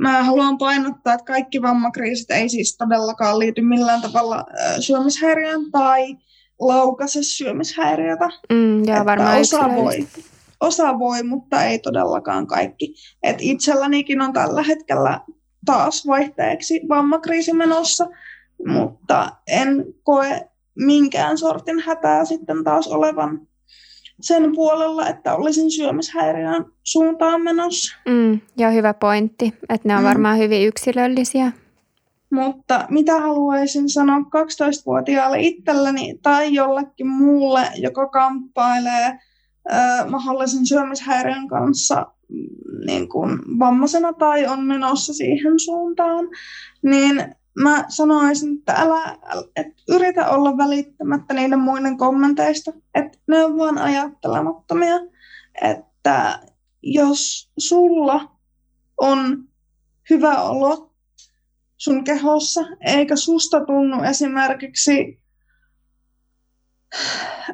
mä 0.00 0.22
haluan 0.22 0.58
painottaa, 0.58 1.14
että 1.14 1.24
kaikki 1.24 1.62
vammakriisit 1.62 2.30
ei 2.30 2.48
siis 2.48 2.76
todellakaan 2.76 3.38
liity 3.38 3.62
millään 3.62 4.02
tavalla 4.02 4.44
syömishäiriöön 4.80 5.70
tai 5.70 6.16
laukaise 6.60 7.22
syömishäiriötä. 7.22 8.28
Mm, 8.52 8.84
joo, 8.84 9.04
varmaan 9.04 9.40
osa 9.40 9.74
voi, 9.74 10.08
osa 10.60 10.98
voi, 10.98 11.22
mutta 11.22 11.64
ei 11.64 11.78
todellakaan 11.78 12.46
kaikki. 12.46 12.94
Et 13.22 13.36
itsellänikin 13.40 14.20
on 14.20 14.32
tällä 14.32 14.62
hetkellä 14.62 15.20
taas 15.64 16.06
vaihteeksi 16.06 16.80
vammakriisi 16.88 17.52
menossa, 17.52 18.06
mutta 18.66 19.32
en 19.46 19.84
koe 20.02 20.50
minkään 20.74 21.38
sortin 21.38 21.80
hätää 21.80 22.24
sitten 22.24 22.64
taas 22.64 22.88
olevan 22.88 23.48
sen 24.20 24.52
puolella, 24.54 25.08
että 25.08 25.34
olisin 25.34 25.70
syömishäiriön 25.70 26.64
suuntaan 26.82 27.42
menossa. 27.42 27.96
Mm, 28.08 28.40
ja 28.56 28.70
hyvä 28.70 28.94
pointti, 28.94 29.54
että 29.68 29.88
ne 29.88 29.94
on 29.96 30.02
mm. 30.02 30.08
varmaan 30.08 30.38
hyvin 30.38 30.66
yksilöllisiä. 30.66 31.52
Mutta 32.30 32.86
mitä 32.90 33.20
haluaisin 33.20 33.88
sanoa 33.88 34.18
12-vuotiaalle 34.18 35.40
itselleni 35.40 36.18
tai 36.22 36.54
jollekin 36.54 37.06
muulle, 37.06 37.60
joka 37.76 38.08
kamppailee 38.08 39.18
äh, 39.72 40.08
mahdollisen 40.08 40.66
syömishäiriön 40.66 41.48
kanssa 41.48 42.06
mm, 42.28 42.86
niin 42.86 43.08
kuin 43.08 43.38
vammaisena 43.58 44.12
tai 44.12 44.46
on 44.46 44.64
menossa 44.64 45.14
siihen 45.14 45.60
suuntaan, 45.60 46.28
niin 46.82 47.34
mä 47.62 47.84
sanoisin, 47.88 48.58
että 48.58 48.72
älä, 48.72 49.18
et 49.56 49.66
yritä 49.88 50.28
olla 50.28 50.56
välittämättä 50.56 51.34
niiden 51.34 51.58
muiden 51.58 51.98
kommenteista, 51.98 52.72
että 52.94 53.18
ne 53.28 53.44
on 53.44 53.58
vaan 53.58 53.78
ajattelemattomia, 53.78 55.00
että 55.62 56.40
jos 56.82 57.50
sulla 57.58 58.38
on 59.00 59.48
hyvä 60.10 60.42
olo 60.42 60.94
sun 61.76 62.04
kehossa, 62.04 62.60
eikä 62.80 63.16
susta 63.16 63.64
tunnu 63.66 64.02
esimerkiksi 64.02 65.22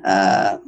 ää, 0.02 0.58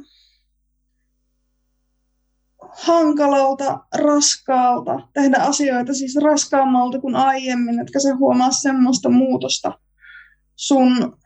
hankalalta, 2.73 3.79
raskaalta, 3.97 4.99
tehdä 5.13 5.37
asioita 5.37 5.93
siis 5.93 6.15
raskaammalta 6.23 6.99
kuin 6.99 7.15
aiemmin, 7.15 7.79
etkä 7.79 7.99
se 7.99 8.11
huomaa 8.11 8.51
semmoista 8.51 9.09
muutosta 9.09 9.79
sun 10.55 11.17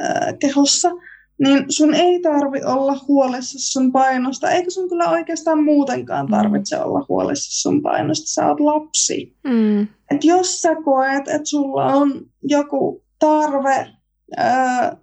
ää, 0.00 0.32
kehossa, 0.40 0.90
niin 1.38 1.64
sun 1.68 1.94
ei 1.94 2.20
tarvi 2.20 2.60
olla 2.64 2.96
huolissa 3.08 3.58
sun 3.72 3.92
painosta, 3.92 4.50
eikä 4.50 4.70
sun 4.70 4.88
kyllä 4.88 5.10
oikeastaan 5.10 5.64
muutenkaan 5.64 6.26
mm. 6.26 6.30
tarvitse 6.30 6.80
olla 6.80 7.06
huolissa 7.08 7.62
sun 7.62 7.82
painosta. 7.82 8.26
Sä 8.26 8.48
oot 8.48 8.60
lapsi. 8.60 9.36
Mm. 9.44 9.82
Et 9.82 10.24
jos 10.24 10.60
sä 10.60 10.74
koet, 10.84 11.28
että 11.28 11.44
sulla 11.44 11.84
on 11.84 12.20
joku 12.42 13.04
tarve, 13.18 13.90
ää, 14.36 14.96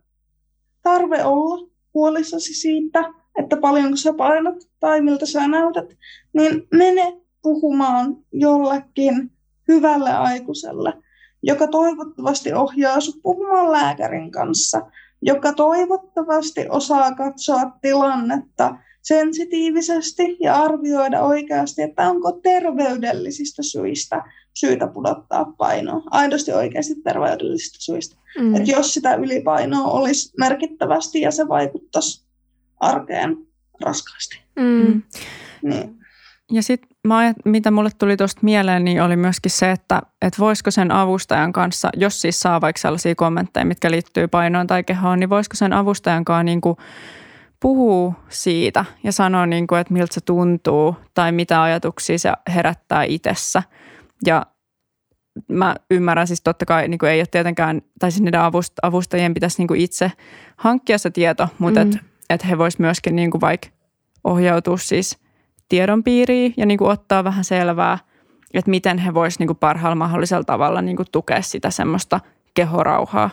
tarve 0.84 1.23
olla 1.23 1.69
huolissasi 1.93 2.54
siitä, 2.54 3.18
että 3.39 3.58
paljonko 3.58 3.95
sä 3.95 4.13
painat 4.13 4.56
tai 4.80 5.02
miltä 5.02 5.25
sä 5.25 5.47
näytät, 5.47 5.97
niin 6.34 6.67
mene 6.73 7.17
puhumaan 7.41 8.17
jollekin 8.32 9.32
hyvälle 9.67 10.12
aikuiselle, 10.12 10.93
joka 11.43 11.67
toivottavasti 11.67 12.54
ohjaa 12.54 12.99
sut 12.99 13.21
puhumaan 13.23 13.71
lääkärin 13.71 14.32
kanssa, 14.32 14.82
joka 15.21 15.54
toivottavasti 15.54 16.65
osaa 16.69 17.15
katsoa 17.15 17.71
tilannetta 17.82 18.75
sensitiivisesti 19.02 20.38
ja 20.39 20.56
arvioida 20.56 21.21
oikeasti, 21.21 21.82
että 21.82 22.10
onko 22.10 22.32
terveydellisistä 22.32 23.63
syistä 23.63 24.23
syytä 24.54 24.88
pudottaa 24.88 25.54
painoa. 25.58 26.04
Aidosti 26.12 26.52
oikeasti 26.52 26.95
terveydellisistä 26.95 27.78
syistä. 27.80 28.15
Mm. 28.39 28.56
Et 28.56 28.67
jos 28.67 28.93
sitä 28.93 29.15
ylipainoa 29.15 29.91
olisi 29.91 30.34
merkittävästi 30.38 31.21
ja 31.21 31.32
se 31.32 31.47
vaikuttaisi 31.47 32.28
arkeen 32.79 33.37
raskaasti. 33.85 34.43
Mm. 34.55 35.03
Niin. 35.63 35.99
Ja 36.51 36.63
sitten 36.63 36.89
mitä 37.45 37.71
mulle 37.71 37.89
tuli 37.97 38.17
tuosta 38.17 38.41
mieleen, 38.43 38.83
niin 38.83 39.01
oli 39.01 39.15
myöskin 39.15 39.51
se, 39.51 39.71
että, 39.71 40.01
että 40.21 40.39
voisiko 40.39 40.71
sen 40.71 40.91
avustajan 40.91 41.53
kanssa, 41.53 41.89
jos 41.97 42.21
siis 42.21 42.39
saa 42.39 42.61
vaikka 42.61 42.79
sellaisia 42.79 43.15
kommentteja, 43.15 43.65
mitkä 43.65 43.91
liittyy 43.91 44.27
painoon 44.27 44.67
tai 44.67 44.83
kehoon, 44.83 45.19
niin 45.19 45.29
voisiko 45.29 45.55
sen 45.55 45.73
avustajan 45.73 46.25
kanssa 46.25 46.43
niin 46.43 46.61
kuin 46.61 46.77
puhua 47.59 48.13
siitä 48.29 48.85
ja 49.03 49.11
sanoa, 49.11 49.45
niin 49.45 49.67
kuin, 49.67 49.81
että 49.81 49.93
miltä 49.93 50.13
se 50.13 50.21
tuntuu 50.21 50.95
tai 51.13 51.31
mitä 51.31 51.63
ajatuksia 51.63 52.19
se 52.19 52.31
herättää 52.53 53.03
itsessä. 53.03 53.63
Ja 54.25 54.45
mä 55.47 55.75
ymmärrän 55.91 56.27
siis 56.27 56.41
totta 56.41 56.65
kai, 56.65 56.87
niin 56.87 56.99
kuin 56.99 57.09
ei 57.09 57.19
ole 57.19 57.27
tietenkään, 57.31 57.81
tai 57.99 58.11
siis 58.11 58.21
niiden 58.21 58.41
avustajien 58.81 59.33
pitäisi 59.33 59.57
niin 59.57 59.67
kuin 59.67 59.81
itse 59.81 60.11
hankkia 60.57 60.97
se 60.97 61.09
tieto, 61.09 61.47
mutta 61.59 61.85
mm. 61.85 61.91
Että 62.29 62.45
et 62.45 62.49
he 62.49 62.57
vois 62.57 62.79
myöskin 62.79 63.15
niin 63.15 63.31
kuin 63.31 63.41
vaikka 63.41 63.67
ohjautua 64.23 64.77
siis 64.77 65.17
tiedon 65.69 66.03
piiriin 66.03 66.53
ja 66.57 66.65
niin 66.65 66.77
kuin 66.77 66.91
ottaa 66.91 67.23
vähän 67.23 67.43
selvää, 67.43 67.97
että 68.53 68.71
miten 68.71 68.97
he 68.97 69.13
vois 69.13 69.39
niin 69.39 69.55
parhaalla 69.55 69.95
mahdollisella 69.95 70.43
tavalla 70.43 70.81
niin 70.81 70.97
kuin 70.97 71.07
tukea 71.11 71.41
sitä 71.41 71.69
semmoista 71.69 72.19
kehorauhaa. 72.53 73.29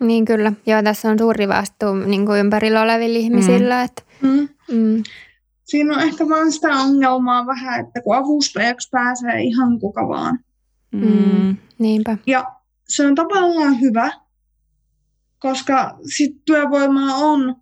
Niin 0.00 0.24
kyllä. 0.24 0.52
Joo, 0.66 0.82
tässä 0.82 1.10
on 1.10 1.18
suuri 1.18 1.48
vastuu 1.48 1.94
niin 1.94 2.26
kuin 2.26 2.40
ympärillä 2.40 2.82
olevilla 2.82 3.18
ihmisillä. 3.18 3.76
Mm. 3.78 3.84
Että, 3.84 4.02
mm. 4.22 4.48
Mm. 4.72 5.02
Siinä 5.64 5.94
on 5.94 6.02
ehkä 6.02 6.28
vaan 6.28 6.52
sitä 6.52 6.68
ongelmaa 6.68 7.46
vähän, 7.46 7.80
että 7.80 8.00
kun 8.02 8.16
avustajaksi 8.16 8.88
pääsee 8.90 9.40
ihan 9.40 9.80
kuka 9.80 10.08
vaan. 10.08 10.38
Mm. 10.92 11.56
Niinpä. 11.78 12.16
Ja 12.26 12.44
se 12.88 13.06
on 13.06 13.14
tavallaan 13.14 13.80
hyvä, 13.80 14.10
koska 15.38 15.98
sit 16.14 16.44
työvoimaa 16.44 17.14
on 17.14 17.56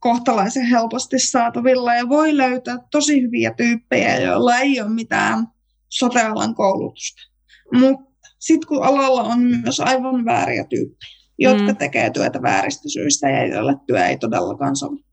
kohtalaisen 0.00 0.66
helposti 0.66 1.18
saatavilla 1.18 1.94
ja 1.94 2.08
voi 2.08 2.36
löytää 2.36 2.78
tosi 2.90 3.22
hyviä 3.22 3.54
tyyppejä, 3.56 4.20
joilla 4.20 4.56
ei 4.56 4.80
ole 4.80 4.90
mitään 4.90 5.46
sotealan 5.88 6.54
koulutusta. 6.54 7.22
Mutta 7.74 8.28
sitten 8.38 8.68
kun 8.68 8.84
alalla 8.84 9.22
on 9.22 9.40
myös 9.40 9.80
aivan 9.80 10.24
vääriä 10.24 10.64
tyyppejä, 10.64 11.16
jotka 11.38 11.72
mm. 11.72 11.76
tekee 11.76 12.10
työtä 12.10 12.42
vääristä 12.42 12.88
syistä 12.88 13.30
ja 13.30 13.46
joille 13.46 13.74
työ 13.86 14.06
ei 14.06 14.18
todellakaan 14.18 14.76
sovi. 14.76 15.04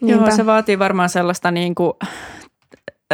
Joo, 0.00 0.36
se 0.36 0.46
vaatii 0.46 0.78
varmaan 0.78 1.08
sellaista 1.08 1.50
niin 1.50 1.74
kuin 1.74 1.92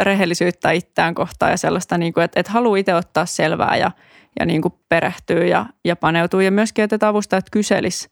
rehellisyyttä 0.01 0.71
itseään 0.71 1.15
kohtaan 1.15 1.51
ja 1.51 1.57
sellaista, 1.57 1.97
niin 1.97 2.13
kuin, 2.13 2.23
että, 2.23 2.39
että 2.39 2.51
haluaa 2.51 2.77
itse 2.77 2.95
ottaa 2.95 3.25
selvää 3.25 3.77
ja, 3.77 3.91
ja 4.39 4.45
niin 4.45 4.61
kuin 4.61 4.73
perehtyy 4.89 5.47
ja, 5.47 5.65
ja 5.85 5.95
paneutuu. 5.95 6.39
Ja 6.39 6.51
myöskin, 6.51 6.83
että 6.83 7.07
avustajat 7.07 7.49
kyselis 7.51 8.09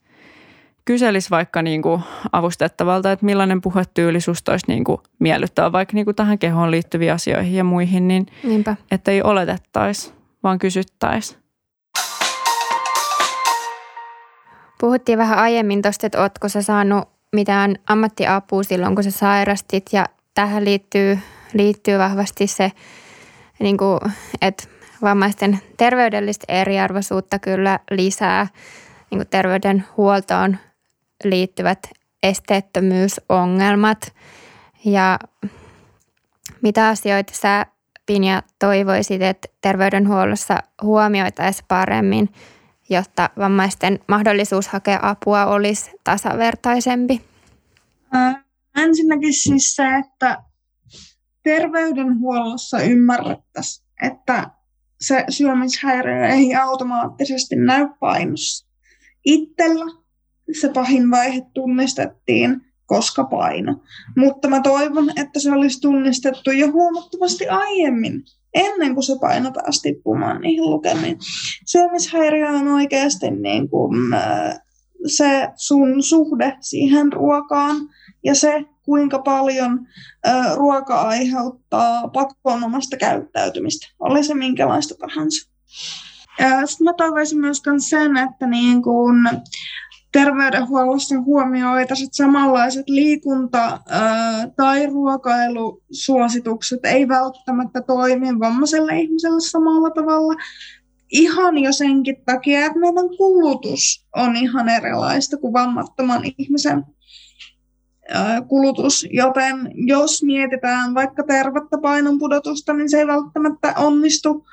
kyselisi 0.86 1.30
vaikka 1.30 1.62
niin 1.62 1.82
kuin 1.82 2.02
avustettavalta, 2.32 3.12
että 3.12 3.26
millainen 3.26 3.62
puhetyyli 3.62 4.22
susta 4.22 4.52
olisi 4.52 4.65
niin 4.67 4.84
kuin 4.84 4.98
miellyttävä 5.20 5.72
vaikka 5.72 5.94
niin 5.94 6.06
kuin 6.06 6.15
tähän 6.15 6.39
kehoon 6.39 6.72
liittyviin 6.72 7.13
asioihin 7.13 7.54
ja 7.54 7.63
muihin, 7.63 8.08
niin 8.08 8.28
Niinpä. 8.44 8.76
että 8.91 9.12
ei 9.12 9.22
oletettaisi, 9.22 10.13
vaan 10.44 10.60
kysyttäisi. 10.60 11.38
Puhuttiin 14.80 15.17
vähän 15.17 15.39
aiemmin 15.39 15.82
tuosta, 15.82 16.08
että 16.08 16.22
ootko 16.22 16.50
sä 16.50 16.62
saanut 16.62 17.10
mitään 17.36 17.76
ammattiapua 17.89 18.63
silloin, 18.63 18.96
kun 18.96 19.04
sä 19.04 19.12
sairastit 19.12 19.86
ja 19.92 20.06
tähän 20.34 20.65
liittyy, 20.65 21.19
liittyy 21.54 21.98
vahvasti 21.98 22.48
se, 22.48 22.71
niin 23.60 23.77
kuin, 23.77 24.00
että 24.42 24.63
vammaisten 25.02 25.60
terveydellistä 25.77 26.46
eriarvoisuutta 26.48 27.40
kyllä 27.40 27.79
lisää 27.92 28.48
niin 29.12 29.27
terveydenhuoltoon 29.29 30.58
liittyvät 31.24 31.80
esteettömyysongelmat 32.24 34.13
ja 34.86 35.19
mitä 36.62 36.88
asioita 36.88 37.34
sä 37.36 37.65
Pinja 38.06 38.44
toivoisit, 38.60 39.22
että 39.22 39.48
terveydenhuollossa 39.62 40.58
huomioitaisiin 40.82 41.65
paremmin, 41.67 42.30
jotta 42.90 43.30
vammaisten 43.38 44.00
mahdollisuus 44.08 44.67
hakea 44.67 45.00
apua 45.02 45.46
olisi 45.46 45.92
tasavertaisempi? 46.04 47.22
Äh, 48.15 48.46
ensinnäkin 48.78 49.34
siis 49.34 49.76
se, 49.76 49.84
että 50.06 50.44
terveydenhuollossa 51.44 52.82
ymmärrettäisiin, 52.82 53.88
että 54.02 54.50
se 55.02 55.26
syömishäiriö 55.30 56.28
ei 56.28 56.56
automaattisesti 56.56 57.56
näy 57.56 57.88
painossa. 58.00 58.67
Itsellä 59.26 60.00
se 60.62 60.69
pahin 60.69 61.12
vaihe 61.12 61.41
tunnistettiin, 61.54 62.62
koska 62.85 63.23
paino. 63.23 63.75
Mutta 64.17 64.47
mä 64.47 64.62
toivon, 64.62 65.10
että 65.15 65.39
se 65.39 65.52
olisi 65.52 65.81
tunnistettu 65.81 66.52
jo 66.52 66.71
huomattavasti 66.71 67.47
aiemmin, 67.47 68.23
ennen 68.54 68.93
kuin 68.93 69.04
se 69.04 69.13
paino 69.21 69.52
pääsi 69.52 69.81
tippumaan 69.81 70.41
niihin 70.41 70.69
lukemiin. 70.69 71.17
Syömishäiriö 71.65 72.49
on 72.49 72.67
oikeasti 72.67 73.31
niin 73.31 73.69
kuin, 73.69 74.13
äh, 74.13 74.60
se 75.06 75.49
sun 75.56 76.04
suhde 76.04 76.58
siihen 76.60 77.13
ruokaan 77.13 77.75
ja 78.23 78.35
se, 78.35 78.65
kuinka 78.83 79.19
paljon 79.19 79.87
ö, 80.27 80.56
ruoka 80.56 81.02
aiheuttaa 81.02 82.08
pakonomasta 82.08 82.97
käyttäytymistä, 82.97 83.87
oli 83.99 84.23
se 84.23 84.33
minkälaista 84.33 84.95
tahansa. 84.99 85.52
Sitten 86.65 86.85
mä 86.85 86.93
toivoisin 86.93 87.39
myös 87.39 87.62
sen, 87.77 88.17
että 88.17 88.47
niin 88.47 88.81
kun 88.81 89.29
terveydenhuollossa 90.12 91.21
huomioitaisiin, 91.21 92.09
samanlaiset 92.12 92.89
liikunta- 92.89 93.79
tai 94.55 94.85
ruokailusuositukset 94.85 96.79
ei 96.83 97.07
välttämättä 97.07 97.81
toimi 97.81 98.39
vammaiselle 98.39 98.99
ihmiselle 98.99 99.41
samalla 99.41 99.89
tavalla. 99.89 100.33
Ihan 101.12 101.57
jo 101.57 101.71
senkin 101.71 102.15
takia, 102.25 102.65
että 102.65 102.79
meidän 102.79 103.17
kulutus 103.17 104.07
on 104.15 104.35
ihan 104.35 104.69
erilaista 104.69 105.37
kuin 105.37 105.53
vammattoman 105.53 106.21
ihmisen 106.37 106.83
kulutus, 108.47 109.07
joten 109.12 109.71
jos 109.73 110.23
mietitään 110.23 110.93
vaikka 110.93 111.23
tervettä 111.23 111.77
painonpudotusta, 111.81 112.73
niin 112.73 112.89
se 112.89 112.99
ei 112.99 113.07
välttämättä 113.07 113.73
onnistu 113.77 114.47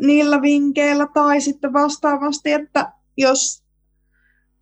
niillä 0.00 0.42
vinkeillä 0.42 1.06
tai 1.14 1.40
sitten 1.40 1.72
vastaavasti, 1.72 2.52
että 2.52 2.92
jos 3.16 3.67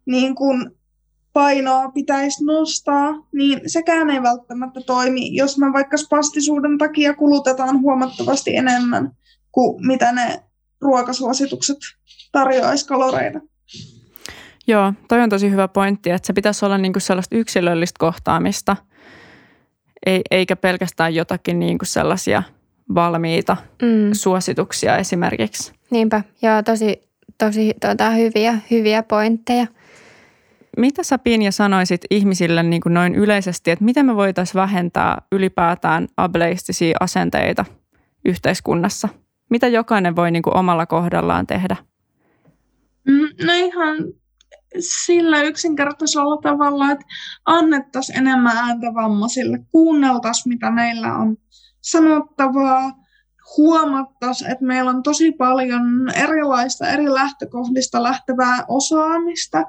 niin 0.06 0.34
kun 0.34 0.76
painoa 1.32 1.90
pitäisi 1.90 2.44
nostaa, 2.44 3.26
niin 3.32 3.60
sekään 3.66 4.10
ei 4.10 4.22
välttämättä 4.22 4.80
toimi, 4.80 5.36
jos 5.36 5.58
me 5.58 5.72
vaikka 5.72 5.96
spastisuuden 5.96 6.78
takia 6.78 7.14
kulutetaan 7.14 7.80
huomattavasti 7.80 8.56
enemmän 8.56 9.10
kuin 9.52 9.86
mitä 9.86 10.12
ne 10.12 10.42
ruokasuositukset 10.80 11.78
tarjoaisi 12.32 12.86
kaloreita. 12.86 13.40
Joo, 14.66 14.92
toi 15.08 15.20
on 15.20 15.28
tosi 15.28 15.50
hyvä 15.50 15.68
pointti, 15.68 16.10
että 16.10 16.26
se 16.26 16.32
pitäisi 16.32 16.64
olla 16.64 16.78
niinku 16.78 17.00
sellaista 17.00 17.36
yksilöllistä 17.36 17.98
kohtaamista, 17.98 18.76
eikä 20.30 20.56
pelkästään 20.56 21.14
jotakin 21.14 21.58
niinku 21.58 21.84
sellaisia 21.84 22.42
valmiita 22.94 23.56
mm. 23.82 24.10
suosituksia 24.12 24.96
esimerkiksi. 24.96 25.72
Niinpä, 25.90 26.22
joo, 26.42 26.62
tosi, 26.62 27.02
tosi 27.38 27.74
tota, 27.80 28.10
hyviä, 28.10 28.58
hyviä 28.70 29.02
pointteja. 29.02 29.66
Mitä 30.76 31.02
sä 31.02 31.18
Pinja 31.18 31.52
sanoisit 31.52 32.00
ihmisille 32.10 32.62
niin 32.62 32.82
kuin 32.82 32.94
noin 32.94 33.14
yleisesti, 33.14 33.70
että 33.70 33.84
miten 33.84 34.06
me 34.06 34.16
voitaisiin 34.16 34.60
vähentää 34.60 35.22
ylipäätään 35.32 36.08
ableistisia 36.16 36.96
asenteita 37.00 37.64
yhteiskunnassa? 38.24 39.08
Mitä 39.50 39.68
jokainen 39.68 40.16
voi 40.16 40.30
niin 40.30 40.42
kuin 40.42 40.56
omalla 40.56 40.86
kohdallaan 40.86 41.46
tehdä? 41.46 41.76
Mm, 43.08 43.46
no 43.46 43.52
ihan 43.54 43.96
sillä 44.80 45.42
yksinkertaisella 45.42 46.42
tavalla, 46.42 46.90
että 46.90 47.06
annettaisiin 47.46 48.18
enemmän 48.18 48.56
ääntä 48.56 48.94
vammaisille, 48.94 49.58
kuunneltaisiin 49.72 50.54
mitä 50.54 50.70
meillä 50.70 51.14
on 51.14 51.36
sanottavaa, 51.80 53.05
huomattaisiin, 53.56 54.50
että 54.50 54.64
meillä 54.64 54.90
on 54.90 55.02
tosi 55.02 55.32
paljon 55.32 56.10
erilaista 56.16 56.88
eri 56.88 57.14
lähtökohdista 57.14 58.02
lähtevää 58.02 58.64
osaamista, 58.68 59.64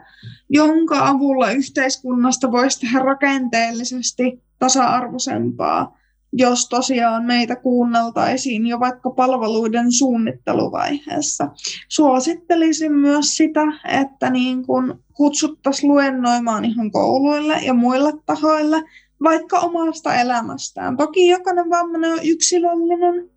jonka 0.50 1.08
avulla 1.08 1.52
yhteiskunnasta 1.52 2.52
voisi 2.52 2.80
tehdä 2.80 3.00
rakenteellisesti 3.00 4.44
tasa-arvoisempaa, 4.60 5.98
jos 6.34 6.70
tosiaan 6.70 7.26
meitä 7.26 7.56
kuunneltaisiin 7.56 8.68
jo 8.68 8.80
vaikka 8.80 9.10
palveluiden 9.10 9.92
suunnitteluvaiheessa. 9.92 11.48
Suosittelisin 11.88 12.94
myös 12.94 13.38
sitä, 13.38 13.62
että 13.90 14.30
niin 14.30 14.66
kun 14.66 15.04
kutsuttaisiin 15.14 15.92
luennoimaan 15.92 16.66
ihan 16.66 16.92
kouluille 16.92 17.60
ja 17.60 17.74
muille 17.74 18.14
tahoille 18.26 18.84
vaikka 19.24 19.60
omasta 19.60 20.16
elämästään. 20.16 20.98
Toki 20.98 21.28
jokainen 21.28 21.70
vammainen 21.70 22.12
on 22.12 22.20
yksilöllinen, 22.24 23.37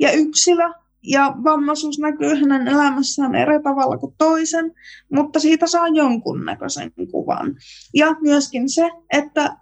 ja 0.00 0.12
yksilö 0.12 0.72
ja 1.02 1.34
vammaisuus 1.44 1.98
näkyy 1.98 2.34
hänen 2.34 2.68
elämässään 2.68 3.34
eri 3.34 3.62
tavalla 3.62 3.98
kuin 3.98 4.14
toisen, 4.18 4.72
mutta 5.12 5.40
siitä 5.40 5.66
saa 5.66 5.88
jonkunnäköisen 5.88 6.92
kuvan. 7.10 7.56
Ja 7.94 8.16
myöskin 8.20 8.68
se, 8.68 8.90
että 9.12 9.56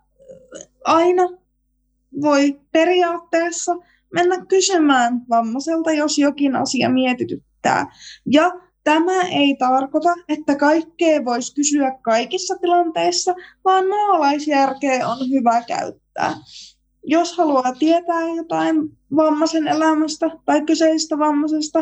aina 0.85 1.23
voi 2.21 2.61
periaatteessa 2.73 3.77
mennä 4.15 4.47
kysymään 4.47 5.21
vammaiselta, 5.31 5.93
jos 5.93 6.19
jokin 6.19 6.57
asia 6.57 6.91
mietityttää. 6.91 7.87
Ja 8.27 8.51
tämä 8.85 9.23
ei 9.23 9.57
tarkoita, 9.59 10.15
että 10.29 10.57
kaikkea 10.57 11.25
voisi 11.25 11.55
kysyä 11.55 11.99
kaikissa 12.03 12.55
tilanteissa, 12.61 13.35
vaan 13.65 13.89
maalaisjärkeä 13.89 15.09
on 15.09 15.31
hyvä 15.31 15.63
käyttää 15.63 16.35
jos 17.05 17.37
haluaa 17.37 17.75
tietää 17.79 18.23
jotain 18.37 18.99
vammaisen 19.17 19.69
elämästä 19.69 20.31
tai 20.45 20.65
kyseisestä 20.65 21.19
vammaisesta, 21.19 21.79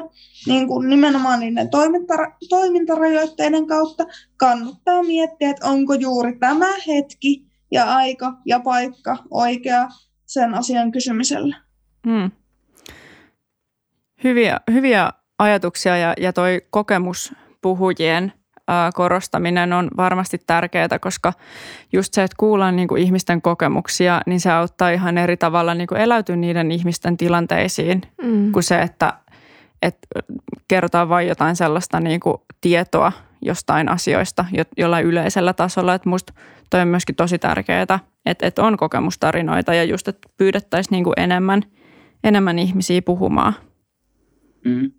niin 0.46 0.68
kuin 0.68 0.88
nimenomaan 0.88 1.40
niiden 1.40 1.70
toiminta- 1.70 2.32
toimintarajoitteiden 2.48 3.66
kautta, 3.66 4.04
kannattaa 4.36 5.02
miettiä, 5.02 5.50
että 5.50 5.66
onko 5.66 5.94
juuri 5.94 6.38
tämä 6.38 6.68
hetki 6.86 7.46
ja 7.70 7.94
aika 7.94 8.32
ja 8.46 8.60
paikka 8.60 9.16
oikea 9.30 9.88
sen 10.26 10.54
asian 10.54 10.92
kysymiselle. 10.92 11.56
Hmm. 12.06 12.30
Hyviä, 14.24 14.60
hyviä 14.72 15.12
ajatuksia 15.38 15.96
ja, 15.96 16.14
ja 16.20 16.32
toi 16.32 16.62
kokemus 16.70 17.34
puhujien 17.62 18.32
korostaminen 18.94 19.72
on 19.72 19.90
varmasti 19.96 20.38
tärkeää, 20.46 20.98
koska 21.00 21.32
just 21.92 22.14
se, 22.14 22.22
että 22.22 22.34
kuullaan 22.38 22.76
niin 22.76 22.88
kuin 22.88 23.02
ihmisten 23.02 23.42
kokemuksia, 23.42 24.20
niin 24.26 24.40
se 24.40 24.52
auttaa 24.52 24.90
ihan 24.90 25.18
eri 25.18 25.36
tavalla 25.36 25.74
niin 25.74 25.86
kuin 25.86 26.00
eläytyä 26.00 26.36
niiden 26.36 26.72
ihmisten 26.72 27.16
tilanteisiin 27.16 28.02
mm. 28.22 28.52
kuin 28.52 28.62
se, 28.62 28.80
että, 28.80 29.12
että 29.82 30.08
kerrotaan 30.68 31.08
vain 31.08 31.28
jotain 31.28 31.56
sellaista 31.56 32.00
niin 32.00 32.20
kuin 32.20 32.36
tietoa 32.60 33.12
jostain 33.42 33.88
asioista 33.88 34.44
jollain 34.76 35.06
yleisellä 35.06 35.52
tasolla. 35.52 35.94
Että 35.94 36.08
musta 36.08 36.32
toi 36.70 36.80
on 36.80 36.88
myöskin 36.88 37.14
tosi 37.14 37.38
tärkeää, 37.38 37.82
että, 38.26 38.46
että 38.46 38.62
on 38.62 38.76
kokemustarinoita 38.76 39.74
ja 39.74 39.84
just, 39.84 40.08
että 40.08 40.28
pyydettäisiin 40.36 40.92
niin 40.92 41.04
kuin 41.04 41.14
enemmän, 41.16 41.62
enemmän 42.24 42.58
ihmisiä 42.58 43.02
puhumaan. 43.02 43.54
Mm. 44.64 44.90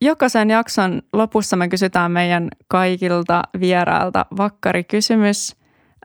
Jokaisen 0.00 0.50
jakson 0.50 1.02
lopussa 1.12 1.56
me 1.56 1.68
kysytään 1.68 2.12
meidän 2.12 2.48
kaikilta 2.68 3.42
vierailta 3.60 4.26
vakkarikysymys 4.36 5.56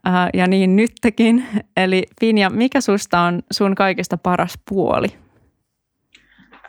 ää, 0.03 0.29
ja 0.33 0.47
niin 0.47 0.75
nytkin. 0.75 1.45
Eli 1.77 2.03
Pinja, 2.19 2.49
mikä 2.49 2.81
susta 2.81 3.19
on 3.19 3.41
sun 3.51 3.75
kaikista 3.75 4.17
paras 4.17 4.59
puoli? 4.69 5.07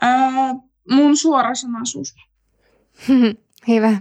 Ää, 0.00 0.54
mun 0.90 1.16
suorasanaisuus. 1.16 2.14
Hyvä. 3.68 3.96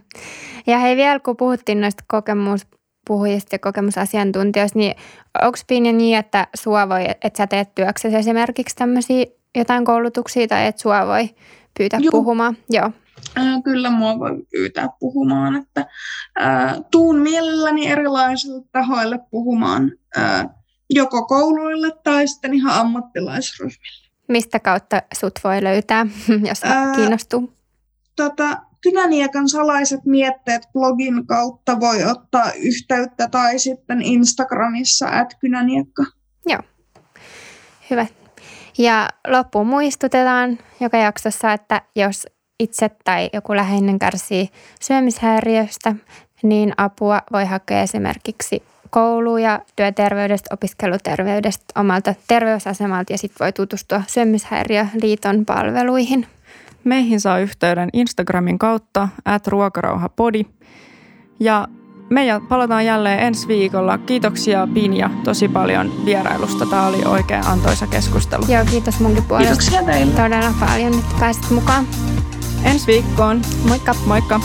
Ja 0.67 0.80
hei 0.80 0.95
vielä, 0.95 1.19
kun 1.19 1.38
puhuttiin 1.38 1.82
noista 1.82 2.03
kokemuspuhujista 2.07 3.55
ja 3.55 3.59
kokemusasiantuntijoista, 3.59 4.80
niin 4.80 4.95
onko 5.41 5.57
Pinja 5.67 5.93
niin, 5.93 6.17
että 6.17 6.47
sua 6.55 6.89
voi, 6.89 7.05
että 7.05 7.38
sä 7.38 7.47
teet 7.47 7.76
työksesi 7.76 8.15
esimerkiksi 8.15 8.76
tämmöisiä 8.76 9.26
jotain 9.55 9.86
koulutuksia 9.86 10.47
tai 10.47 10.67
että 10.67 10.82
sua 10.82 11.07
voi 11.07 11.30
pyytää 11.78 11.99
Joo. 11.99 12.11
puhumaan? 12.11 12.57
Joo 12.69 12.91
kyllä 13.64 13.89
mua 13.89 14.20
voi 14.20 14.43
pyytää 14.51 14.89
puhumaan, 14.99 15.55
että 15.55 15.86
ää, 16.39 16.76
tuun 16.91 17.20
mielelläni 17.20 17.88
erilaisille 17.88 18.64
tahoille 18.72 19.20
puhumaan 19.32 19.91
ää, 20.18 20.49
joko 20.89 21.26
kouluille 21.26 21.91
tai 22.03 22.28
sitten 22.28 22.53
ihan 22.53 22.80
ammattilaisryhmille. 22.80 24.12
Mistä 24.28 24.59
kautta 24.59 25.01
sut 25.20 25.39
voi 25.43 25.64
löytää, 25.64 26.05
jos 26.49 26.64
ää, 26.64 26.95
kiinnostuu? 26.95 27.53
Tota, 28.16 28.57
Kynäniekan 28.82 29.49
salaiset 29.49 30.05
mietteet 30.05 30.62
blogin 30.74 31.28
kautta 31.28 31.80
voi 31.80 32.03
ottaa 32.03 32.51
yhteyttä 32.51 33.28
tai 33.28 33.59
sitten 33.59 34.01
Instagramissa 34.01 35.07
at 35.07 35.34
kynäniekka. 35.39 36.03
Joo, 36.45 36.59
hyvä. 37.89 38.05
Ja 38.78 39.09
loppuun 39.28 39.68
muistutetaan 39.68 40.59
joka 40.80 40.97
jaksossa, 40.97 41.53
että 41.53 41.82
jos 41.95 42.28
itse 42.62 42.89
tai 43.03 43.30
joku 43.34 43.55
läheinen 43.55 43.99
kärsii 43.99 44.49
syömishäiriöstä, 44.82 45.95
niin 46.43 46.74
apua 46.78 47.22
voi 47.32 47.45
hakea 47.45 47.82
esimerkiksi 47.82 48.64
koulu- 48.89 49.38
ja 49.38 49.59
työterveydestä, 49.76 50.53
opiskeluterveydestä 50.53 51.66
omalta 51.80 52.16
terveysasemalta 52.28 53.14
ja 53.14 53.18
sitten 53.18 53.45
voi 53.45 53.53
tutustua 53.53 54.03
Syömishäiriöliiton 54.07 55.45
palveluihin. 55.45 56.28
Meihin 56.84 57.22
saa 57.22 57.39
yhteyden 57.39 57.89
Instagramin 57.93 58.59
kautta 58.59 59.07
at 59.26 59.47
ruokarauhapodi. 59.47 60.45
Ja 61.39 61.68
me 62.09 62.26
palataan 62.49 62.86
jälleen 62.86 63.20
ensi 63.20 63.47
viikolla. 63.47 63.97
Kiitoksia 63.97 64.68
Pinja 64.74 65.09
tosi 65.24 65.47
paljon 65.47 66.05
vierailusta. 66.05 66.66
Tämä 66.66 66.88
oli 66.88 67.01
oikein 67.05 67.47
antoisa 67.47 67.88
keskustelu. 67.88 68.45
Joo, 68.47 68.66
kiitos 68.66 68.99
munkin 68.99 69.24
puolesta. 69.24 69.55
Kiitoksia 69.55 69.93
teille. 69.93 70.14
Todella 70.14 70.53
paljon, 70.59 70.93
että 70.93 71.16
pääsit 71.20 71.49
mukaan. 71.49 71.86
Ensi 72.64 72.88
viikkoon. 72.88 73.41
Moikka. 73.68 73.95
Moikka. 74.05 74.39